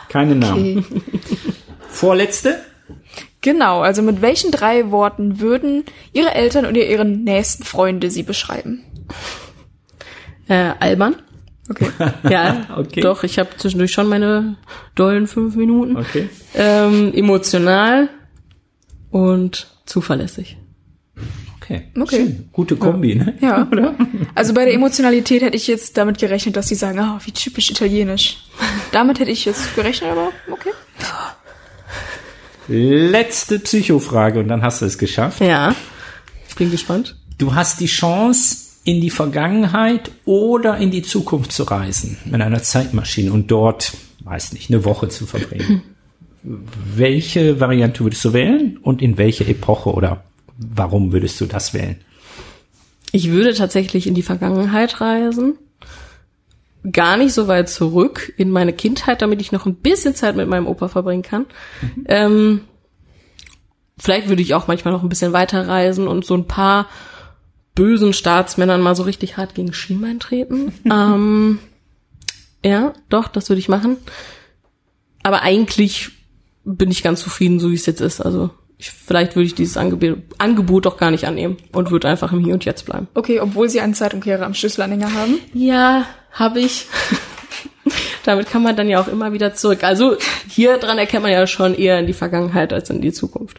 [0.09, 0.79] Keine Namen.
[0.79, 1.01] Okay.
[1.89, 2.61] Vorletzte?
[3.43, 8.85] Genau, also mit welchen drei Worten würden Ihre Eltern oder Ihre nächsten Freunde Sie beschreiben?
[10.49, 11.17] Äh, albern.
[11.69, 11.89] Okay.
[12.31, 13.01] Ja, Okay.
[13.01, 14.57] doch, ich habe zwischendurch schon meine
[14.95, 15.97] dollen fünf Minuten.
[15.97, 16.29] Okay.
[16.55, 18.09] Ähm, emotional
[19.11, 20.57] und zuverlässig.
[21.63, 21.83] Okay.
[21.99, 22.17] Okay.
[22.17, 22.49] Schön.
[22.53, 23.35] Gute Kombi, ne?
[23.41, 23.69] Ja.
[24.35, 27.71] Also bei der Emotionalität hätte ich jetzt damit gerechnet, dass Sie sagen, ah, wie typisch
[27.71, 28.39] italienisch.
[28.93, 30.71] Damit hätte ich jetzt gerechnet, aber okay.
[32.73, 35.41] Letzte Psychofrage und dann hast du es geschafft.
[35.41, 35.75] Ja,
[36.49, 37.17] ich bin gespannt.
[37.37, 42.63] Du hast die Chance, in die Vergangenheit oder in die Zukunft zu reisen mit einer
[42.63, 43.93] Zeitmaschine und dort,
[44.25, 45.83] weiß nicht, eine Woche zu verbringen.
[46.43, 50.25] Welche Variante würdest du wählen und in welche Epoche oder
[50.57, 51.97] warum würdest du das wählen?
[53.13, 55.59] Ich würde tatsächlich in die Vergangenheit reisen.
[56.91, 60.49] Gar nicht so weit zurück in meine Kindheit, damit ich noch ein bisschen Zeit mit
[60.49, 61.47] meinem Opa verbringen kann.
[62.07, 62.63] Ähm,
[63.99, 66.89] vielleicht würde ich auch manchmal noch ein bisschen weiter reisen und so ein paar
[67.75, 70.73] bösen Staatsmännern mal so richtig hart gegen Schienbein treten.
[70.85, 71.59] ähm,
[72.65, 73.97] ja, doch, das würde ich machen.
[75.23, 76.11] Aber eigentlich
[76.65, 78.21] bin ich ganz zufrieden, so wie es jetzt ist.
[78.21, 78.51] Also
[78.81, 82.41] ich, vielleicht würde ich dieses Angebot, Angebot doch gar nicht annehmen und würde einfach im
[82.41, 83.09] Hier und Jetzt bleiben.
[83.15, 85.39] Okay, obwohl Sie einen Zeitumkehrer am Schlüsselanhänger haben.
[85.53, 86.87] Ja, habe ich.
[88.25, 89.83] Damit kann man dann ja auch immer wieder zurück.
[89.85, 90.17] Also
[90.49, 93.59] hier dran erkennt man ja schon eher in die Vergangenheit als in die Zukunft.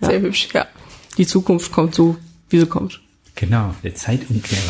[0.00, 0.20] Sehr Ja.
[0.20, 0.66] hübsch, ja.
[1.18, 2.16] Die Zukunft kommt so,
[2.48, 3.00] wie sie kommt.
[3.34, 4.60] Genau, der Zeitumkehrer.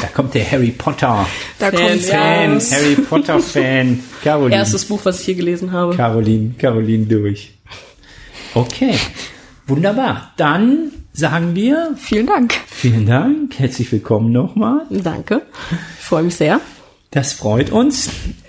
[0.00, 1.26] Da kommt der Harry Potter
[1.58, 2.14] Da Fan, kommt's ja.
[2.18, 2.72] Fan, raus.
[2.72, 4.00] Harry Potter Fan.
[4.22, 4.56] Caroline.
[4.56, 5.94] Erstes Buch, was ich hier gelesen habe.
[5.96, 7.52] Caroline, Caroline durch.
[8.56, 8.94] Okay,
[9.66, 10.32] wunderbar.
[10.38, 12.54] Dann sagen wir Vielen Dank.
[12.66, 14.86] vielen Dank, herzlich willkommen nochmal.
[14.88, 15.42] Danke.
[15.98, 16.62] Ich freue mich sehr.
[17.10, 18.08] Das freut uns.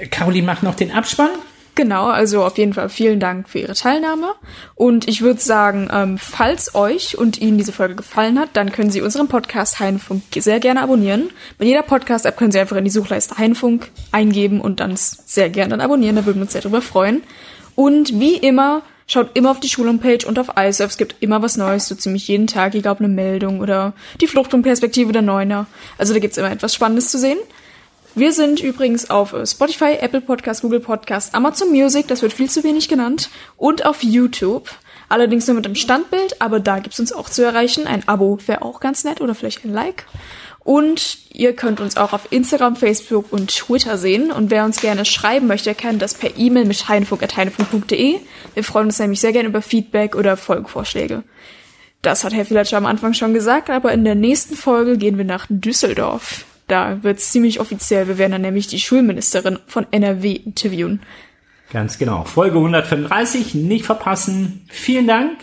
[0.09, 1.31] Caroline macht noch den Abspann.
[1.75, 4.27] Genau, also auf jeden Fall vielen Dank für Ihre Teilnahme.
[4.75, 8.91] Und ich würde sagen, ähm, falls euch und Ihnen diese Folge gefallen hat, dann können
[8.91, 11.31] Sie unseren Podcast Heinfunk sehr gerne abonnieren.
[11.57, 15.71] Bei jeder Podcast-App können Sie einfach in die Suchleiste Heinfunk eingeben und dann sehr gerne
[15.71, 16.15] dann abonnieren.
[16.15, 17.23] Da würden wir uns sehr drüber freuen.
[17.75, 20.91] Und wie immer, schaut immer auf die Schulhomepage und auf iSurf.
[20.91, 24.27] Es gibt immer was Neues, so ziemlich jeden Tag, egal ob eine Meldung oder die
[24.27, 25.65] Fluchtpunktperspektive der Neuner.
[25.97, 27.39] Also da gibt's immer etwas Spannendes zu sehen.
[28.15, 32.49] Wir sind übrigens auf äh, Spotify, Apple Podcast, Google Podcast, Amazon Music, das wird viel
[32.49, 34.71] zu wenig genannt, und auf YouTube.
[35.07, 37.85] Allerdings nur mit dem Standbild, aber da gibt's uns auch zu erreichen.
[37.85, 40.05] Ein Abo wäre auch ganz nett oder vielleicht ein Like.
[40.67, 44.33] Und ihr könnt uns auch auf Instagram, Facebook und Twitter sehen.
[44.33, 48.19] Und wer uns gerne schreiben möchte, kann das per E-Mail mit heinfunk.heinfunk.de.
[48.53, 51.23] Wir freuen uns nämlich sehr gerne über Feedback oder Folgenvorschläge.
[52.01, 55.23] Das hat Herr Villager am Anfang schon gesagt, aber in der nächsten Folge gehen wir
[55.23, 56.43] nach Düsseldorf.
[56.67, 58.09] Da wird's ziemlich offiziell.
[58.09, 61.01] Wir werden dann nämlich die Schulministerin von NRW interviewen.
[61.71, 62.25] Ganz genau.
[62.25, 64.65] Folge 135, nicht verpassen.
[64.67, 65.39] Vielen Dank.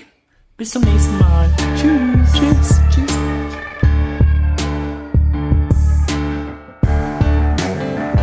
[0.59, 1.51] Bis zum nächsten Mal.
[1.81, 2.33] Tschüss.
[2.35, 2.81] Tschüss.
[2.95, 3.34] Tschüss.